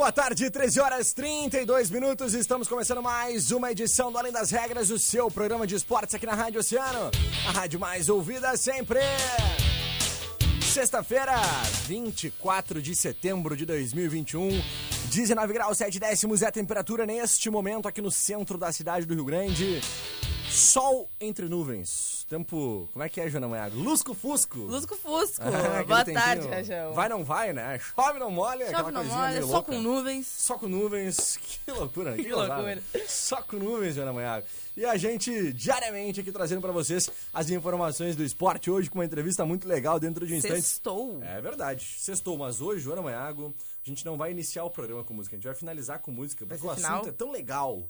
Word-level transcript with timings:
Boa 0.00 0.10
tarde, 0.10 0.50
13 0.50 0.80
horas 0.80 1.12
32 1.12 1.90
minutos. 1.90 2.32
Estamos 2.32 2.66
começando 2.66 3.02
mais 3.02 3.50
uma 3.50 3.70
edição 3.70 4.10
do 4.10 4.16
Além 4.16 4.32
das 4.32 4.50
Regras, 4.50 4.88
o 4.88 4.98
seu 4.98 5.30
programa 5.30 5.66
de 5.66 5.74
esportes 5.74 6.14
aqui 6.14 6.24
na 6.24 6.32
Rádio 6.32 6.60
Oceano, 6.60 7.10
a 7.46 7.50
rádio 7.50 7.78
mais 7.78 8.08
ouvida 8.08 8.56
sempre. 8.56 8.98
Sexta-feira, 10.62 11.34
24 11.86 12.80
de 12.80 12.94
setembro 12.94 13.54
de 13.54 13.66
2021, 13.66 14.48
19 15.10 15.52
graus 15.52 15.76
7 15.76 16.00
décimos 16.00 16.40
é 16.40 16.46
a 16.46 16.50
temperatura 16.50 17.04
neste 17.04 17.50
momento 17.50 17.86
aqui 17.86 18.00
no 18.00 18.10
centro 18.10 18.56
da 18.56 18.72
cidade 18.72 19.04
do 19.04 19.12
Rio 19.12 19.26
Grande. 19.26 19.82
Sol 20.50 21.08
entre 21.20 21.48
nuvens. 21.48 22.26
Tempo. 22.28 22.88
Como 22.92 23.02
é 23.04 23.08
que 23.08 23.20
é, 23.20 23.30
Joana 23.30 23.46
Maiago? 23.46 23.78
Lusco-fusco. 23.78 24.58
Lusco 24.58 24.96
Fusco. 24.96 25.40
Ah, 25.50 25.82
Boa 25.84 26.00
aquele 26.00 26.16
tarde, 26.16 26.42
tempinho. 26.42 26.54
Rajão. 26.54 26.92
Vai, 26.92 27.08
não 27.08 27.24
vai, 27.24 27.52
né? 27.52 27.78
Chove, 27.78 28.18
não 28.18 28.30
molha. 28.30 28.70
Chove 28.70 28.90
não 28.90 29.04
molha, 29.04 29.42
só 29.42 29.48
louca. 29.48 29.72
com 29.72 29.80
nuvens. 29.80 30.26
Só 30.26 30.58
com 30.58 30.68
nuvens. 30.68 31.38
Que 31.64 31.70
loucura. 31.72 32.14
Que, 32.14 32.22
Que 32.24 32.32
loucura. 32.32 32.82
Só 33.06 33.42
com 33.42 33.56
nuvens, 33.56 33.94
Joana 33.94 34.12
Maiago. 34.12 34.46
E 34.76 34.84
a 34.84 34.96
gente, 34.96 35.52
diariamente, 35.52 36.20
aqui 36.20 36.32
trazendo 36.32 36.60
pra 36.60 36.72
vocês 36.72 37.08
as 37.32 37.50
informações 37.50 38.16
do 38.16 38.24
esporte. 38.24 38.70
Hoje 38.70 38.90
com 38.90 38.98
uma 38.98 39.04
entrevista 39.04 39.44
muito 39.44 39.68
legal 39.68 40.00
dentro 40.00 40.26
de 40.26 40.34
instantes. 40.34 40.66
Sextou. 40.66 41.22
É 41.22 41.40
verdade. 41.40 41.84
Sextou, 41.98 42.36
mas 42.36 42.60
hoje, 42.60 42.80
Joana 42.82 43.02
Maiago, 43.02 43.54
a 43.84 43.88
gente 43.88 44.04
não 44.04 44.16
vai 44.16 44.30
iniciar 44.30 44.64
o 44.64 44.70
programa 44.70 45.04
com 45.04 45.14
música. 45.14 45.36
A 45.36 45.38
gente 45.38 45.46
vai 45.46 45.54
finalizar 45.54 46.00
com 46.00 46.10
música. 46.10 46.44
Porque 46.46 46.66
o 46.66 46.70
assunto 46.70 47.08
é 47.08 47.12
tão 47.12 47.30
legal. 47.30 47.82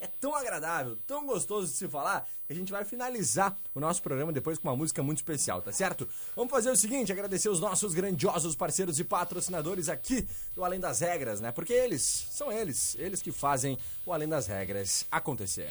É 0.00 0.06
tão 0.06 0.34
agradável, 0.34 0.96
tão 1.06 1.26
gostoso 1.26 1.66
de 1.66 1.76
se 1.76 1.88
falar, 1.88 2.26
que 2.46 2.52
a 2.52 2.56
gente 2.56 2.70
vai 2.70 2.84
finalizar 2.84 3.58
o 3.74 3.80
nosso 3.80 4.00
programa 4.00 4.32
depois 4.32 4.56
com 4.56 4.68
uma 4.68 4.76
música 4.76 5.02
muito 5.02 5.18
especial, 5.18 5.60
tá 5.60 5.72
certo? 5.72 6.08
Vamos 6.36 6.50
fazer 6.50 6.70
o 6.70 6.76
seguinte, 6.76 7.10
agradecer 7.10 7.48
os 7.48 7.60
nossos 7.60 7.94
grandiosos 7.94 8.54
parceiros 8.54 9.00
e 9.00 9.04
patrocinadores 9.04 9.88
aqui 9.88 10.26
do 10.54 10.64
Além 10.64 10.78
das 10.78 11.00
Regras, 11.00 11.40
né? 11.40 11.50
Porque 11.50 11.72
eles, 11.72 12.28
são 12.30 12.52
eles, 12.52 12.94
eles 12.98 13.20
que 13.20 13.32
fazem 13.32 13.76
o 14.06 14.12
Além 14.12 14.28
das 14.28 14.46
Regras 14.46 15.04
acontecer. 15.10 15.68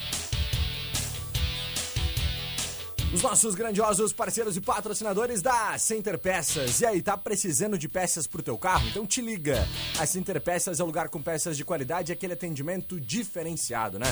Os 3.14 3.22
nossos 3.22 3.56
grandiosos 3.56 4.12
parceiros 4.12 4.58
e 4.58 4.62
patrocinadores 4.62 5.42
da 5.42 5.78
Center 5.78 6.20
Peças. 6.20 6.82
E 6.82 6.86
aí, 6.86 7.02
tá 7.02 7.18
precisando 7.18 7.78
de 7.78 7.88
peças 7.88 8.28
pro 8.28 8.44
teu 8.44 8.58
carro? 8.58 8.86
Então 8.90 9.08
te 9.08 9.22
liga. 9.22 9.66
A 9.98 10.06
Center 10.06 10.42
Peças 10.42 10.82
é 10.82 10.84
o 10.84 10.86
lugar 10.86 11.08
com 11.08 11.22
peças 11.22 11.56
de 11.56 11.64
qualidade 11.64 12.12
e 12.12 12.14
aquele 12.14 12.34
atendimento 12.34 13.00
diferenciado, 13.00 13.98
né? 13.98 14.08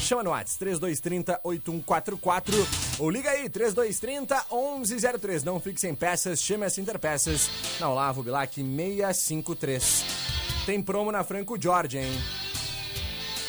Chama 0.00 0.22
no 0.22 0.30
WhatsApp 0.30 0.60
3230 0.60 1.40
8144 1.44 2.68
ou 2.98 3.10
liga 3.10 3.30
aí 3.30 3.50
3230 3.50 4.46
1103. 4.50 5.44
Não 5.44 5.60
fique 5.60 5.78
sem 5.78 5.94
peças, 5.94 6.40
chame 6.40 6.64
a 6.64 6.70
Center 6.70 6.98
Peças 6.98 7.50
na 7.78 7.90
Olavo 7.90 8.22
Bilac 8.22 8.54
653. 8.54 10.04
Tem 10.64 10.82
promo 10.82 11.12
na 11.12 11.22
Franco 11.22 11.60
Jorge, 11.60 11.98
hein? 11.98 12.12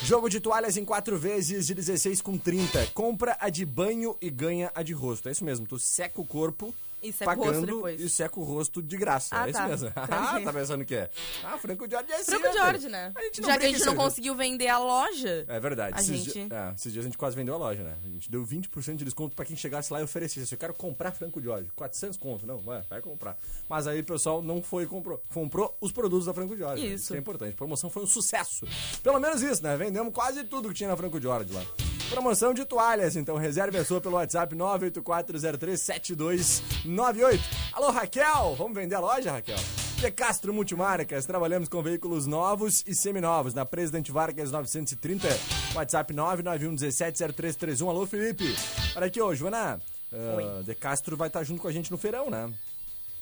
Jogo 0.03 0.29
de 0.29 0.39
toalhas 0.39 0.77
em 0.77 0.85
quatro 0.85 1.17
vezes 1.17 1.67
de 1.67 1.73
16 1.75 2.21
com 2.21 2.37
30. 2.37 2.87
Compra 2.93 3.37
a 3.39 3.49
de 3.49 3.65
banho 3.65 4.15
e 4.21 4.29
ganha 4.29 4.71
a 4.73 4.81
de 4.81 4.93
rosto. 4.93 5.27
É 5.27 5.31
isso 5.31 5.43
mesmo, 5.43 5.67
tu 5.67 5.77
seca 5.77 6.21
o 6.21 6.25
corpo 6.25 6.73
E 7.01 7.11
seca 7.13 7.31
o 7.31 7.35
rosto 7.35 7.47
pagando 7.51 7.65
depois. 7.65 8.01
e 8.01 8.09
seca 8.09 8.39
o 8.39 8.43
rosto 8.43 8.81
de 8.81 8.97
graça. 8.97 9.27
Ah, 9.31 9.47
é 9.47 9.49
isso 9.51 9.59
tá. 9.59 9.67
mesmo. 9.67 9.91
ah, 9.95 10.41
tá 10.43 10.53
pensando 10.53 10.83
que 10.85 10.95
é? 10.95 11.09
Ah, 11.43 11.57
Franco 11.57 11.89
Jorge 11.89 12.11
é 12.11 12.15
assim. 12.15 12.25
Franco 12.31 12.45
né, 12.47 12.53
Jorge, 12.53 12.77
filho? 12.79 12.91
né? 12.91 13.11
A 13.15 13.21
gente 13.23 13.41
não 13.41 13.49
Já 13.49 13.57
que 13.57 13.65
a 13.65 13.67
gente 13.69 13.79
não 13.79 13.85
serviço. 13.85 14.03
conseguiu 14.03 14.35
vender 14.35 14.67
a 14.67 14.77
loja. 14.79 15.45
É 15.47 15.59
verdade. 15.59 15.95
A 15.97 15.99
esses, 16.01 16.23
gente- 16.23 16.47
di- 16.47 16.53
é, 16.53 16.73
esses 16.75 16.91
dias 16.93 17.05
a 17.05 17.07
gente 17.07 17.17
quase 17.17 17.35
vendeu 17.35 17.53
a 17.55 17.57
loja, 17.57 17.83
né? 17.83 17.95
A 18.03 18.07
gente 18.09 18.29
deu 18.29 18.43
20% 18.45 18.95
de 18.97 19.05
desconto 19.05 19.35
pra 19.35 19.45
quem 19.45 19.55
chegasse 19.55 19.91
lá 19.93 19.99
e 19.99 20.03
oferecesse. 20.03 20.41
assim, 20.43 20.55
Eu 20.55 20.59
quero 20.59 20.73
comprar 20.73 21.11
Franco 21.11 21.41
Jorge. 21.41 21.69
400 21.75 22.17
conto. 22.17 22.45
Não, 22.45 22.57
vai, 22.57 22.81
vai 22.89 23.01
comprar. 23.01 23.37
Mas 23.69 23.87
aí 23.87 23.99
o 24.01 24.03
pessoal 24.03 24.41
não 24.41 24.61
foi 24.61 24.83
e 24.83 24.87
comprou. 24.87 25.21
Comprou 25.33 25.77
os 25.79 25.91
produtos 25.91 26.25
da 26.25 26.33
Franco 26.33 26.55
Jorge. 26.57 26.83
né? 26.83 26.95
Isso. 26.95 27.05
Isso 27.05 27.15
é 27.15 27.17
importante. 27.17 27.53
A 27.53 27.55
promoção 27.57 27.89
foi 27.89 28.03
um 28.03 28.07
sucesso. 28.07 28.67
Pelo 29.01 29.19
menos 29.19 29.41
isso, 29.41 29.63
né? 29.63 29.75
Vendemos 29.77 30.13
quase 30.13 30.43
tudo 30.43 30.67
que 30.69 30.75
tinha 30.75 30.89
na 30.89 30.97
Franco 30.97 31.19
Jorge 31.19 31.53
lá. 31.53 31.63
Promoção 32.09 32.53
de 32.55 32.65
toalhas, 32.65 33.15
então 33.15 33.37
reserve 33.37 33.77
a 33.77 33.85
sua 33.85 34.01
pelo 34.01 34.15
WhatsApp 34.15 34.55
984037298. 34.55 37.39
Alô, 37.73 37.91
Raquel! 37.91 38.55
Vamos 38.57 38.73
vender 38.73 38.95
a 38.95 38.99
loja, 38.99 39.31
Raquel? 39.31 39.59
De 39.97 40.11
Castro 40.11 40.51
Multimarcas, 40.53 41.27
trabalhamos 41.27 41.69
com 41.69 41.83
veículos 41.83 42.25
novos 42.25 42.83
e 42.87 42.95
seminovos 42.95 43.53
na 43.53 43.63
Presidente 43.63 44.11
Vargas 44.11 44.49
930, 44.49 45.27
WhatsApp 45.75 46.11
991170331. 46.13 47.87
Alô, 47.87 48.07
Felipe! 48.07 48.55
Olha 48.95 49.05
aqui, 49.05 49.21
ô, 49.21 49.35
Joana, 49.35 49.79
ah, 50.11 50.63
De 50.63 50.73
Castro 50.73 51.15
vai 51.15 51.27
estar 51.27 51.43
junto 51.43 51.61
com 51.61 51.67
a 51.67 51.71
gente 51.71 51.91
no 51.91 51.97
feirão, 51.97 52.27
né? 52.29 52.51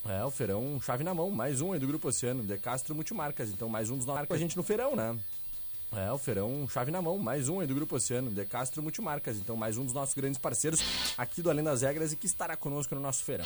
É, 0.08 0.24
o 0.24 0.32
feirão 0.32 0.80
chave 0.80 1.04
na 1.04 1.14
mão, 1.14 1.30
mais 1.30 1.60
um 1.60 1.74
aí 1.74 1.80
do 1.80 1.88
Grupo 1.88 2.08
Oceano, 2.08 2.42
De 2.42 2.58
Castro 2.58 2.96
Multimarcas, 2.96 3.50
então 3.50 3.68
mais 3.68 3.90
um 3.90 3.98
dos 3.98 4.06
nossos 4.06 4.26
com 4.26 4.34
a 4.34 4.38
gente 4.38 4.56
no 4.56 4.64
feirão, 4.64 4.96
né? 4.96 5.14
É, 5.96 6.12
o 6.12 6.18
feirão 6.18 6.68
chave 6.68 6.92
na 6.92 7.02
mão, 7.02 7.18
mais 7.18 7.48
um 7.48 7.62
aí 7.62 7.68
do 7.68 7.74
Grupo 7.74 7.96
Oceano, 7.96 8.30
De 8.30 8.46
Castro 8.46 8.84
Multimarcas, 8.84 9.38
então 9.38 9.56
mais 9.56 9.78
um 9.78 9.86
dos 9.86 9.94
nossos 9.94 10.14
grandes 10.14 10.38
parceiros 10.38 10.82
aqui 11.18 11.42
do 11.42 11.50
Além 11.50 11.64
das 11.64 11.82
Regras 11.82 12.12
e 12.12 12.18
que 12.18 12.26
estará 12.26 12.58
conosco 12.58 12.94
no 12.94 13.00
nosso 13.00 13.24
feirão. 13.24 13.46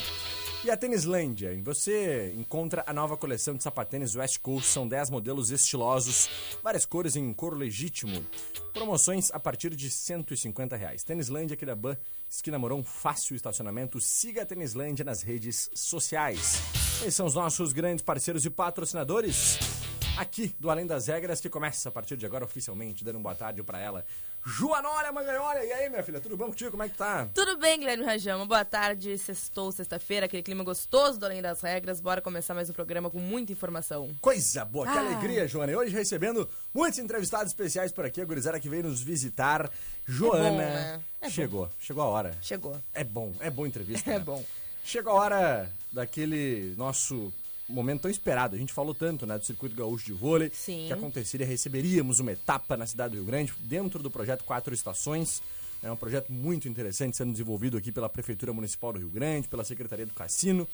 E 0.66 0.72
a 0.72 0.76
Tênislândia, 0.76 1.58
você 1.64 2.34
encontra 2.36 2.84
a 2.88 2.94
nova 2.94 3.16
coleção 3.16 3.54
de 3.54 3.62
sapatênis 3.62 4.16
West 4.16 4.40
Coast, 4.40 4.70
são 4.70 4.88
10 4.88 5.12
modelos 5.12 5.52
estilosos, 5.52 6.30
várias 6.64 6.84
cores 6.84 7.16
em 7.16 7.32
couro 7.32 7.56
legítimo, 7.56 8.26
promoções 8.74 9.30
a 9.32 9.40
partir 9.40 9.76
de 9.76 9.90
150 9.90 10.76
reais. 10.76 11.04
Tênislândia, 11.04 11.54
aqui 11.54 11.66
da 11.66 11.76
Ban, 11.76 11.96
esquina 12.28 12.58
Morão, 12.58 12.84
fácil 12.84 13.36
estacionamento, 13.36 14.02
siga 14.02 14.42
a 14.42 14.46
Tênislândia 14.46 15.06
nas 15.06 15.22
redes 15.22 15.70
sociais. 15.76 16.60
Esses 17.02 17.16
são 17.16 17.28
os 17.28 17.36
nossos 17.36 17.72
grandes 17.72 18.04
parceiros 18.04 18.46
e 18.46 18.50
patrocinadores 18.50 19.81
aqui 20.22 20.56
do 20.60 20.70
Além 20.70 20.86
das 20.86 21.08
Regras, 21.08 21.42
que 21.42 21.50
começa 21.50 21.90
a 21.90 21.92
partir 21.92 22.16
de 22.16 22.26
agora 22.26 22.46
oficialmente, 22.46 23.04
dando 23.04 23.16
uma 23.16 23.24
boa 23.24 23.36
tarde 23.36 23.62
pra 23.64 23.80
ela. 23.80 24.06
Joanólia 24.44 25.12
Manganhola, 25.12 25.64
e 25.64 25.72
aí, 25.72 25.90
minha 25.90 26.02
filha, 26.02 26.20
tudo 26.20 26.36
bom 26.36 26.46
contigo? 26.48 26.72
Como 26.72 26.82
é 26.82 26.90
que 26.90 26.98
tá? 26.98 27.28
Tudo 27.34 27.58
bem, 27.58 27.80
Guilherme 27.80 28.04
Rajão? 28.04 28.38
Uma 28.40 28.46
boa 28.48 28.66
tarde. 28.66 29.16
Sextou, 29.18 29.72
sexta-feira, 29.72 30.26
aquele 30.26 30.42
clima 30.42 30.64
gostoso 30.64 31.20
do 31.20 31.26
Além 31.26 31.42
das 31.44 31.62
Regras. 31.62 32.00
Bora 32.02 32.22
começar 32.22 32.54
mais 32.56 32.68
um 32.70 32.74
programa 32.74 33.10
com 33.10 33.20
muita 33.20 33.52
informação. 33.52 34.10
Coisa 34.20 34.66
boa, 34.66 34.88
que 34.88 34.98
Ah. 34.98 35.02
alegria, 35.02 35.48
Joana. 35.48 35.72
E 35.72 35.76
hoje 35.76 35.94
recebendo 35.94 36.50
muitos 36.74 36.98
entrevistados 36.98 37.48
especiais 37.48 37.92
por 37.92 38.04
aqui, 38.06 38.20
a 38.20 38.26
gurizada 38.26 38.60
que 38.60 38.68
veio 38.70 38.84
nos 38.84 39.02
visitar. 39.02 39.70
Joana, 40.08 40.52
né? 40.52 41.02
É 41.22 41.26
bom. 41.26 41.32
chegou, 41.32 41.70
chegou 41.80 42.04
a 42.04 42.08
hora. 42.08 42.36
Chegou. 42.42 42.82
É 42.96 43.04
bom, 43.04 43.34
é 43.42 43.50
boa 43.50 43.68
entrevista. 43.68 44.10
É 44.10 44.14
né? 44.18 44.20
bom. 44.20 44.44
Chegou 44.84 45.14
a 45.14 45.16
hora 45.16 45.72
daquele 45.92 46.74
nosso 46.78 47.32
momento 47.72 48.02
tão 48.02 48.12
esperado. 48.12 48.56
A 48.56 48.60
gente 48.60 48.74
falou 48.74 48.94
tanto, 48.94 49.26
né, 49.26 49.38
do 49.38 49.46
circuito 49.46 49.76
gaúcho 49.76 50.06
de 50.06 50.14
vôlei, 50.14 50.52
Sim. 50.54 50.86
que 50.88 50.94
aconteceria, 50.94 51.46
receberíamos 51.46 52.20
uma 52.20 52.32
etapa 52.32 52.78
na 52.78 52.86
cidade 52.86 53.12
do 53.12 53.18
Rio 53.18 53.26
Grande, 53.26 53.54
dentro 53.62 54.02
do 54.02 54.12
projeto 54.12 54.44
Quatro 54.44 54.74
Estações. 54.74 55.42
É 55.84 55.92
um 55.92 55.96
projeto 55.96 56.32
muito 56.32 56.70
interessante 56.70 57.18
sendo 57.18 57.32
desenvolvido 57.32 57.78
aqui 57.78 57.92
pela 57.92 58.08
Prefeitura 58.08 58.54
Municipal 58.54 58.94
do 58.94 59.00
Rio 59.00 59.10
Grande, 59.10 59.48
pela 59.48 59.64
Secretaria 59.64 60.06
do 60.06 60.14
Cassino. 60.14 60.68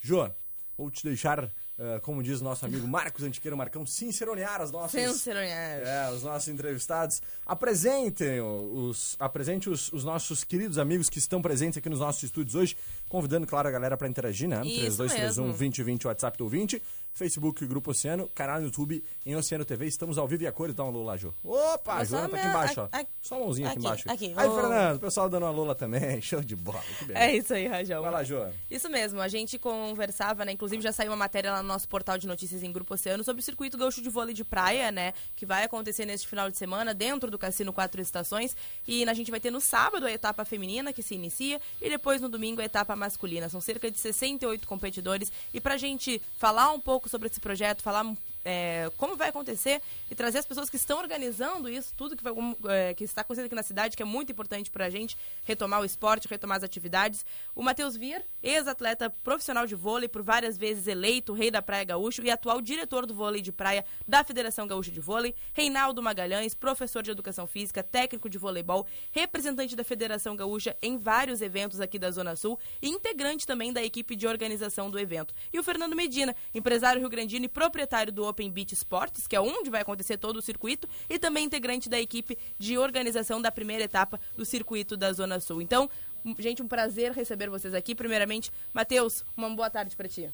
Jô, 0.00 0.30
vou 0.78 0.90
te 0.90 1.02
deixar, 1.02 1.50
eh, 1.76 2.00
como 2.02 2.22
diz 2.22 2.40
nosso 2.40 2.64
amigo 2.64 2.86
Marcos 2.86 3.24
Antiqueiro 3.24 3.56
Marcão, 3.56 3.84
sinceronear 3.84 4.60
as 4.60 4.70
nossas... 4.70 4.92
Sensacional. 4.92 5.42
É, 5.42 6.10
os 6.14 6.22
nossos 6.22 6.48
entrevistados. 6.48 7.20
Apresentem 7.44 8.40
os, 8.40 9.16
apresente 9.18 9.68
os, 9.68 9.92
os 9.92 10.04
nossos 10.04 10.44
queridos 10.44 10.78
amigos 10.78 11.10
que 11.10 11.18
estão 11.18 11.42
presentes 11.42 11.76
aqui 11.76 11.88
nos 11.88 11.98
nossos 11.98 12.22
estúdios 12.22 12.54
hoje, 12.54 12.76
convidando, 13.08 13.46
claro, 13.46 13.66
a 13.66 13.70
galera 13.72 13.96
para 13.96 14.08
interagir, 14.08 14.48
né? 14.48 14.60
Isso 14.64 14.98
3231 14.98 15.44
mesmo. 15.44 15.58
2020, 15.58 16.06
WhatsApp 16.06 16.38
do 16.38 16.48
20. 16.48 16.82
Facebook 17.18 17.66
Grupo 17.66 17.90
Oceano, 17.90 18.28
canal 18.28 18.60
no 18.60 18.66
YouTube 18.66 19.02
em 19.26 19.34
Oceano 19.34 19.64
TV. 19.64 19.86
Estamos 19.86 20.16
ao 20.16 20.28
vivo 20.28 20.44
e 20.44 20.46
a 20.46 20.52
cores. 20.52 20.72
Dá 20.72 20.84
um 20.84 20.88
alô 20.88 21.02
lá, 21.02 21.16
Jô. 21.16 21.34
Opa, 21.42 21.96
a 21.96 22.04
Joana 22.04 22.28
tá 22.28 22.36
aqui 22.36 22.46
embaixo, 22.46 22.80
ó. 22.80 22.88
Só 23.20 23.36
uma 23.36 23.46
mãozinha 23.46 23.68
aqui, 23.70 23.78
embaixo. 23.80 24.10
Aqui, 24.10 24.32
Aí, 24.36 24.48
Fernando, 24.48 24.96
o 24.96 25.00
pessoal 25.00 25.28
dando 25.28 25.42
uma 25.42 25.50
lula 25.50 25.74
também. 25.74 26.20
Show 26.22 26.40
de 26.40 26.54
bola. 26.54 26.80
É 27.10 27.36
isso 27.36 27.52
aí, 27.52 27.66
Rajão. 27.66 28.00
Vai 28.02 28.12
lá, 28.12 28.22
Joana. 28.22 28.54
Isso 28.70 28.88
mesmo, 28.88 29.20
a 29.20 29.26
gente 29.26 29.58
conversava, 29.58 30.44
né? 30.44 30.52
Inclusive 30.52 30.80
já 30.80 30.92
saiu 30.92 31.10
uma 31.10 31.16
matéria 31.16 31.50
lá 31.50 31.60
no 31.60 31.68
nosso 31.68 31.88
portal 31.88 32.16
de 32.16 32.28
notícias 32.28 32.62
em 32.62 32.70
Grupo 32.70 32.94
Oceano 32.94 33.24
sobre 33.24 33.40
o 33.40 33.44
circuito 33.44 33.76
gaúcho 33.76 34.00
de 34.00 34.08
vôlei 34.08 34.32
de 34.32 34.44
praia, 34.44 34.92
né? 34.92 35.12
Que 35.34 35.44
vai 35.44 35.64
acontecer 35.64 36.06
neste 36.06 36.28
final 36.28 36.48
de 36.48 36.56
semana 36.56 36.94
dentro 36.94 37.32
do 37.32 37.38
Cassino 37.38 37.72
Quatro 37.72 38.00
Estações. 38.00 38.56
E 38.86 39.04
a 39.08 39.14
gente 39.14 39.32
vai 39.32 39.40
ter 39.40 39.50
no 39.50 39.60
sábado 39.60 40.06
a 40.06 40.12
etapa 40.12 40.44
feminina 40.44 40.92
que 40.92 41.02
se 41.02 41.16
inicia 41.16 41.60
e 41.82 41.88
depois 41.88 42.20
no 42.20 42.28
domingo 42.28 42.60
a 42.60 42.64
etapa 42.64 42.94
masculina. 42.94 43.48
São 43.48 43.60
cerca 43.60 43.90
de 43.90 43.98
68 43.98 44.68
competidores. 44.68 45.32
E 45.52 45.60
pra 45.60 45.76
gente 45.76 46.22
falar 46.38 46.70
um 46.70 46.78
pouco 46.78 47.07
sobre 47.08 47.28
esse 47.28 47.40
projeto, 47.40 47.82
falar 47.82 48.04
é, 48.48 48.90
como 48.96 49.14
vai 49.14 49.28
acontecer 49.28 49.82
e 50.10 50.14
trazer 50.14 50.38
as 50.38 50.46
pessoas 50.46 50.70
que 50.70 50.76
estão 50.76 50.98
organizando 50.98 51.68
isso, 51.68 51.92
tudo 51.94 52.16
que, 52.16 52.24
vai, 52.24 52.32
é, 52.70 52.94
que 52.94 53.04
está 53.04 53.20
acontecendo 53.20 53.44
aqui 53.44 53.54
na 53.54 53.62
cidade, 53.62 53.94
que 53.94 54.02
é 54.02 54.06
muito 54.06 54.32
importante 54.32 54.70
para 54.70 54.86
a 54.86 54.90
gente 54.90 55.18
retomar 55.44 55.82
o 55.82 55.84
esporte, 55.84 56.26
retomar 56.26 56.56
as 56.56 56.62
atividades. 56.62 57.26
O 57.54 57.62
Matheus 57.62 57.94
Vier, 57.94 58.24
ex-atleta 58.42 59.10
profissional 59.22 59.66
de 59.66 59.74
vôlei, 59.74 60.08
por 60.08 60.22
várias 60.22 60.56
vezes 60.56 60.86
eleito 60.86 61.34
rei 61.34 61.50
da 61.50 61.60
Praia 61.60 61.84
Gaúcho 61.84 62.22
e 62.22 62.30
atual 62.30 62.62
diretor 62.62 63.04
do 63.04 63.12
vôlei 63.12 63.42
de 63.42 63.52
praia 63.52 63.84
da 64.06 64.24
Federação 64.24 64.66
Gaúcha 64.66 64.90
de 64.90 65.00
Vôlei. 65.00 65.34
Reinaldo 65.52 66.02
Magalhães, 66.02 66.54
professor 66.54 67.02
de 67.02 67.10
educação 67.10 67.46
física, 67.46 67.82
técnico 67.82 68.30
de 68.30 68.38
voleibol, 68.38 68.86
representante 69.12 69.76
da 69.76 69.84
Federação 69.84 70.34
Gaúcha 70.34 70.74
em 70.80 70.96
vários 70.96 71.42
eventos 71.42 71.82
aqui 71.82 71.98
da 71.98 72.10
Zona 72.10 72.34
Sul 72.34 72.58
e 72.80 72.88
integrante 72.88 73.46
também 73.46 73.74
da 73.74 73.82
equipe 73.82 74.16
de 74.16 74.26
organização 74.26 74.90
do 74.90 74.98
evento. 74.98 75.34
E 75.52 75.58
o 75.58 75.62
Fernando 75.62 75.94
Medina, 75.94 76.34
empresário 76.54 76.98
rio-grandino 76.98 77.44
e 77.44 77.48
proprietário 77.48 78.10
do 78.10 78.24
Open 78.38 78.50
Beach 78.52 78.72
Sports, 78.72 79.26
que 79.26 79.34
é 79.34 79.40
onde 79.40 79.68
vai 79.68 79.80
acontecer 79.80 80.16
todo 80.16 80.36
o 80.36 80.42
circuito, 80.42 80.88
e 81.10 81.18
também 81.18 81.44
integrante 81.44 81.88
da 81.88 82.00
equipe 82.00 82.38
de 82.56 82.78
organização 82.78 83.42
da 83.42 83.50
primeira 83.50 83.82
etapa 83.82 84.20
do 84.36 84.44
circuito 84.44 84.96
da 84.96 85.12
Zona 85.12 85.40
Sul. 85.40 85.60
Então, 85.60 85.90
gente, 86.38 86.62
um 86.62 86.68
prazer 86.68 87.10
receber 87.10 87.50
vocês 87.50 87.74
aqui. 87.74 87.96
Primeiramente, 87.96 88.52
Matheus, 88.72 89.24
uma 89.36 89.50
boa 89.50 89.68
tarde 89.68 89.96
para 89.96 90.08
ti. 90.08 90.32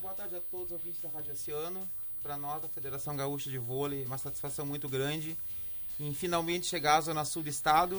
Boa 0.00 0.14
tarde 0.14 0.36
a 0.36 0.40
todos 0.40 0.66
os 0.66 0.72
ouvintes 0.72 1.02
da 1.02 1.10
Rádio 1.10 1.32
Oceano. 1.32 1.86
Para 2.22 2.38
nós, 2.38 2.62
da 2.62 2.68
Federação 2.68 3.14
Gaúcha 3.14 3.50
de 3.50 3.58
Vôlei, 3.58 4.04
uma 4.06 4.18
satisfação 4.18 4.64
muito 4.64 4.88
grande 4.88 5.36
em 6.00 6.14
finalmente 6.14 6.66
chegar 6.66 6.96
à 6.96 7.00
Zona 7.02 7.24
Sul 7.26 7.42
do 7.42 7.48
Estado. 7.50 7.98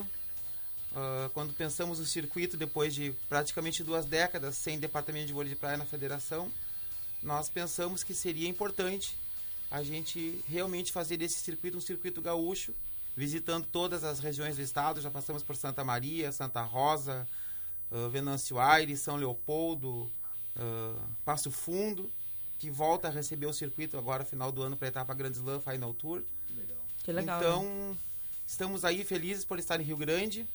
Uh, 0.92 1.30
quando 1.36 1.54
pensamos 1.54 2.00
o 2.00 2.06
circuito, 2.06 2.58
depois 2.58 2.96
de 2.96 3.14
praticamente 3.30 3.84
duas 3.84 4.06
décadas 4.06 4.56
sem 4.56 4.80
departamento 4.80 5.28
de 5.28 5.34
vôlei 5.34 5.54
de 5.54 5.56
praia 5.56 5.78
na 5.78 5.86
federação, 5.86 6.52
nós 7.22 7.50
pensamos 7.50 8.04
que 8.04 8.14
seria 8.14 8.48
importante 8.48 9.16
a 9.70 9.84
gente 9.84 10.44
realmente 10.48 10.92
fazer 10.92 11.18
desse 11.18 11.40
circuito 11.40 11.78
um 11.78 11.82
circuito 11.82 12.22
gaúcho, 12.22 12.74
visitando 13.16 13.68
todas 13.72 14.04
as 14.04 14.20
regiões 14.20 14.56
do 14.56 14.62
estado. 14.62 15.02
Já 15.02 15.12
passamos 15.12 15.44
por 15.44 15.56
Santa 15.56 15.84
Maria, 15.84 16.32
Santa 16.32 16.62
Rosa, 16.62 17.28
uh, 17.92 18.10
Venâncio 18.10 18.60
Aires, 18.60 19.02
São 19.02 19.16
Leopoldo, 19.16 20.12
uh, 20.56 21.02
Passo 21.24 21.52
Fundo, 21.52 22.12
que 22.58 22.72
volta 22.72 23.08
a 23.10 23.12
receber 23.12 23.46
o 23.46 23.54
circuito 23.54 23.98
agora, 23.98 24.26
final 24.26 24.52
do 24.52 24.62
ano, 24.62 24.76
para 24.76 24.88
a 24.88 24.90
etapa 24.90 25.14
Grand 25.14 25.32
Slam 25.32 25.60
Final 25.60 25.94
Tour. 25.94 26.24
Legal. 26.50 26.78
Que 27.04 27.12
legal. 27.12 27.40
Então, 27.40 27.64
né? 27.64 27.98
estamos 28.48 28.84
aí 28.84 29.04
felizes 29.04 29.46
por 29.46 29.60
estar 29.60 29.80
em 29.80 29.84
Rio 29.84 29.98
Grande. 29.98 30.48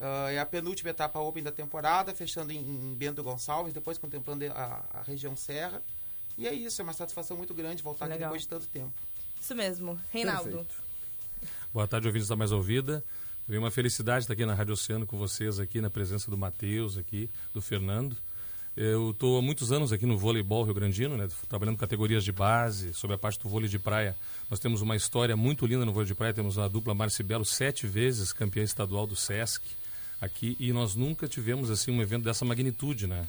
Uh, 0.00 0.28
é 0.28 0.38
a 0.38 0.44
penúltima 0.44 0.90
etapa 0.90 1.18
Open 1.20 1.42
da 1.42 1.52
temporada, 1.52 2.14
fechando 2.14 2.52
em, 2.52 2.58
em 2.58 2.94
Bento 2.94 3.22
Gonçalves, 3.22 3.72
depois 3.72 3.96
contemplando 3.96 4.44
a, 4.52 4.84
a 4.92 5.02
região 5.02 5.36
Serra. 5.36 5.82
E 6.38 6.46
é 6.46 6.52
isso, 6.52 6.80
é 6.80 6.84
uma 6.84 6.92
satisfação 6.92 7.36
muito 7.36 7.54
grande 7.54 7.82
voltar 7.82 8.06
aqui 8.06 8.18
depois 8.18 8.42
de 8.42 8.48
tanto 8.48 8.66
tempo. 8.66 8.92
Isso 9.40 9.54
mesmo. 9.54 9.98
Reinaldo. 10.10 10.50
Perfeito. 10.50 10.74
Boa 11.72 11.86
tarde, 11.86 12.06
ouvintes 12.06 12.28
da 12.28 12.36
Mais 12.36 12.52
Ouvida. 12.52 13.02
É 13.48 13.58
uma 13.58 13.70
felicidade 13.70 14.24
estar 14.24 14.32
aqui 14.32 14.44
na 14.44 14.54
Rádio 14.54 14.74
Oceano 14.74 15.06
com 15.06 15.16
vocês, 15.16 15.60
aqui 15.60 15.80
na 15.80 15.88
presença 15.88 16.30
do 16.30 16.36
Matheus, 16.36 16.98
aqui, 16.98 17.30
do 17.54 17.62
Fernando. 17.62 18.16
Eu 18.76 19.12
estou 19.12 19.38
há 19.38 19.42
muitos 19.42 19.72
anos 19.72 19.92
aqui 19.92 20.04
no 20.04 20.18
voleibol 20.18 20.64
Rio 20.64 20.74
Grandino, 20.74 21.16
né, 21.16 21.28
trabalhando 21.48 21.78
categorias 21.78 22.22
de 22.22 22.32
base, 22.32 22.92
sobre 22.92 23.14
a 23.14 23.18
parte 23.18 23.38
do 23.38 23.48
vôlei 23.48 23.70
de 23.70 23.78
praia. 23.78 24.14
Nós 24.50 24.58
temos 24.58 24.82
uma 24.82 24.94
história 24.94 25.34
muito 25.34 25.64
linda 25.64 25.86
no 25.86 25.92
vôlei 25.92 26.06
de 26.06 26.14
praia, 26.14 26.34
temos 26.34 26.58
a 26.58 26.68
dupla 26.68 26.94
Marcibelo, 26.94 27.44
sete 27.44 27.86
vezes 27.86 28.34
campeã 28.34 28.62
estadual 28.62 29.06
do 29.06 29.16
SESC 29.16 29.62
aqui, 30.20 30.56
e 30.60 30.72
nós 30.72 30.94
nunca 30.94 31.26
tivemos 31.26 31.70
assim 31.70 31.90
um 31.90 32.02
evento 32.02 32.24
dessa 32.24 32.44
magnitude, 32.44 33.06
né? 33.06 33.26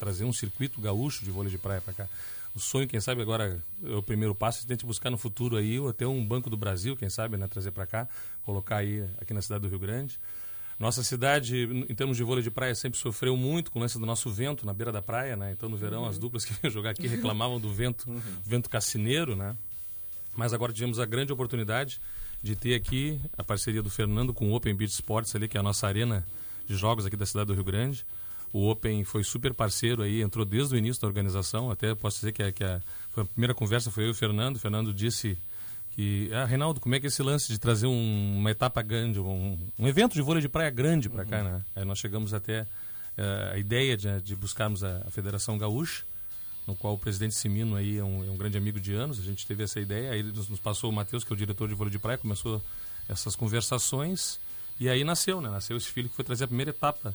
Trazer 0.00 0.24
um 0.24 0.32
circuito 0.32 0.80
gaúcho 0.80 1.24
de 1.24 1.30
vôlei 1.30 1.52
de 1.52 1.58
praia 1.58 1.80
para 1.80 1.92
cá. 1.92 2.08
O 2.54 2.58
sonho, 2.58 2.88
quem 2.88 3.00
sabe 3.00 3.22
agora 3.22 3.62
é 3.84 3.94
o 3.94 4.02
primeiro 4.02 4.34
passo, 4.34 4.64
a 4.66 4.72
gente 4.72 4.84
buscar 4.84 5.10
no 5.10 5.18
futuro 5.18 5.56
aí 5.56 5.76
até 5.88 6.06
um 6.06 6.26
banco 6.26 6.50
do 6.50 6.56
Brasil, 6.56 6.96
quem 6.96 7.08
sabe, 7.08 7.36
né, 7.36 7.46
trazer 7.46 7.70
para 7.70 7.86
cá, 7.86 8.08
colocar 8.42 8.78
aí 8.78 9.04
aqui 9.20 9.32
na 9.32 9.40
cidade 9.40 9.62
do 9.62 9.68
Rio 9.68 9.78
Grande. 9.78 10.18
Nossa 10.80 11.04
cidade, 11.04 11.64
em 11.88 11.94
termos 11.94 12.16
de 12.16 12.24
vôlei 12.24 12.42
de 12.42 12.50
praia, 12.50 12.74
sempre 12.74 12.98
sofreu 12.98 13.36
muito 13.36 13.70
com 13.70 13.78
o 13.78 13.82
lance 13.82 13.98
do 13.98 14.06
nosso 14.06 14.30
vento 14.30 14.64
na 14.64 14.72
beira 14.72 14.90
da 14.90 15.02
praia, 15.02 15.36
né? 15.36 15.52
Então, 15.52 15.68
no 15.68 15.76
verão, 15.76 16.02
uhum. 16.02 16.08
as 16.08 16.18
duplas 16.18 16.42
que 16.42 16.54
vinham 16.54 16.72
jogar 16.72 16.90
aqui 16.90 17.06
reclamavam 17.06 17.60
do 17.60 17.70
vento, 17.70 18.08
uhum. 18.08 18.20
vento 18.42 18.70
cassineiro, 18.70 19.36
né? 19.36 19.54
Mas 20.34 20.54
agora 20.54 20.72
tivemos 20.72 20.98
a 20.98 21.04
grande 21.04 21.32
oportunidade 21.32 22.00
de 22.42 22.56
ter 22.56 22.74
aqui 22.74 23.20
a 23.36 23.44
parceria 23.44 23.82
do 23.82 23.90
Fernando 23.90 24.32
com 24.32 24.50
o 24.50 24.54
Open 24.54 24.74
Beach 24.74 24.94
Sports 24.94 25.36
ali, 25.36 25.46
que 25.46 25.58
é 25.58 25.60
a 25.60 25.62
nossa 25.62 25.86
arena 25.86 26.26
de 26.66 26.74
jogos 26.74 27.04
aqui 27.04 27.16
da 27.16 27.26
cidade 27.26 27.48
do 27.48 27.54
Rio 27.54 27.64
Grande. 27.64 28.06
O 28.52 28.68
Open 28.68 29.04
foi 29.04 29.22
super 29.22 29.54
parceiro 29.54 30.02
aí, 30.02 30.22
entrou 30.22 30.44
desde 30.44 30.74
o 30.74 30.78
início 30.78 31.00
da 31.00 31.06
organização. 31.06 31.70
Até 31.70 31.94
posso 31.94 32.16
dizer 32.16 32.32
que, 32.32 32.42
a, 32.42 32.52
que 32.52 32.64
a, 32.64 32.80
a 33.16 33.24
primeira 33.24 33.54
conversa 33.54 33.90
foi 33.90 34.04
eu 34.04 34.08
e 34.08 34.10
o 34.10 34.14
Fernando. 34.14 34.56
O 34.56 34.58
Fernando 34.58 34.92
disse 34.92 35.38
que, 35.90 36.30
ah, 36.32 36.44
Reinaldo, 36.44 36.80
como 36.80 36.94
é 36.94 37.00
que 37.00 37.06
é 37.06 37.08
esse 37.08 37.22
lance 37.22 37.48
de 37.48 37.58
trazer 37.58 37.86
um, 37.86 38.38
uma 38.38 38.50
etapa 38.50 38.82
grande, 38.82 39.20
um, 39.20 39.58
um, 39.78 39.86
evento 39.86 40.14
de 40.14 40.22
vôlei 40.22 40.42
de 40.42 40.48
praia 40.48 40.70
grande 40.70 41.08
para 41.08 41.22
uhum. 41.22 41.28
cá, 41.28 41.42
né? 41.42 41.64
Aí 41.76 41.84
nós 41.84 41.98
chegamos 41.98 42.34
até 42.34 42.62
uh, 42.62 43.54
a 43.54 43.58
ideia 43.58 43.96
de, 43.96 44.20
de 44.20 44.34
buscarmos 44.34 44.82
a, 44.82 45.02
a, 45.06 45.10
Federação 45.10 45.56
Gaúcha, 45.56 46.04
no 46.66 46.74
qual 46.74 46.94
o 46.94 46.98
presidente 46.98 47.34
Simino 47.34 47.76
aí 47.76 47.98
é 47.98 48.04
um, 48.04 48.24
é 48.24 48.30
um, 48.30 48.36
grande 48.36 48.58
amigo 48.58 48.80
de 48.80 48.94
anos. 48.94 49.20
A 49.20 49.22
gente 49.22 49.46
teve 49.46 49.62
essa 49.62 49.78
ideia, 49.78 50.10
aí 50.10 50.22
nos, 50.24 50.48
nos 50.48 50.58
passou 50.58 50.90
o 50.90 50.92
Matheus, 50.92 51.22
que 51.22 51.32
é 51.32 51.34
o 51.34 51.36
diretor 51.36 51.68
de 51.68 51.74
vôlei 51.74 51.92
de 51.92 51.98
praia, 51.98 52.18
começou 52.18 52.60
essas 53.08 53.36
conversações 53.36 54.40
e 54.80 54.88
aí 54.88 55.04
nasceu, 55.04 55.40
né? 55.40 55.50
Nasceu 55.50 55.76
esse 55.76 55.88
filho 55.88 56.08
que 56.08 56.16
foi 56.16 56.24
trazer 56.24 56.44
a 56.44 56.48
primeira 56.48 56.70
etapa 56.70 57.14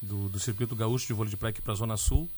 do, 0.00 0.28
do 0.28 0.40
circuito 0.40 0.74
gaúcho 0.74 1.06
de 1.06 1.12
vôlei 1.12 1.30
de 1.30 1.36
praia 1.36 1.50
aqui 1.50 1.62
para 1.62 1.72
a 1.72 1.76
Zona 1.76 1.96
Sul. 1.96 2.28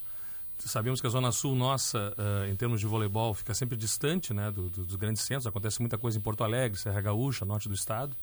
Sabemos 0.58 1.00
que 1.00 1.06
a 1.06 1.10
Zona 1.10 1.32
Sul 1.32 1.56
nossa, 1.56 2.14
uh, 2.16 2.48
em 2.48 2.54
termos 2.54 2.80
de 2.80 2.86
voleibol, 2.86 3.34
fica 3.34 3.52
sempre 3.52 3.76
distante 3.76 4.32
né, 4.32 4.50
do, 4.50 4.68
do, 4.68 4.84
dos 4.84 4.96
grandes 4.96 5.22
centros. 5.22 5.46
Acontece 5.46 5.80
muita 5.80 5.98
coisa 5.98 6.18
em 6.18 6.20
Porto 6.20 6.44
Alegre, 6.44 6.78
Serra 6.78 7.00
Gaúcha, 7.00 7.44
norte 7.44 7.68
do 7.68 7.74
estado. 7.74 8.14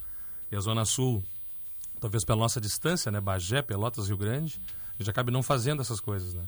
E 0.50 0.56
a 0.56 0.59
Zona 0.59 0.86
Sul, 0.86 1.24
talvez 2.00 2.24
pela 2.24 2.39
nossa 2.39 2.62
distância, 2.62 3.12
né, 3.12 3.19
Bagé, 3.19 3.62
Pelotas, 3.62 4.07
Rio 4.07 4.18
Grande, 4.18 4.62
a 4.95 4.97
gente 4.97 5.09
acaba 5.09 5.31
não 5.31 5.44
fazendo 5.44 5.81
essas 5.81 6.00
coisas. 6.00 6.33
Né? 6.33 6.44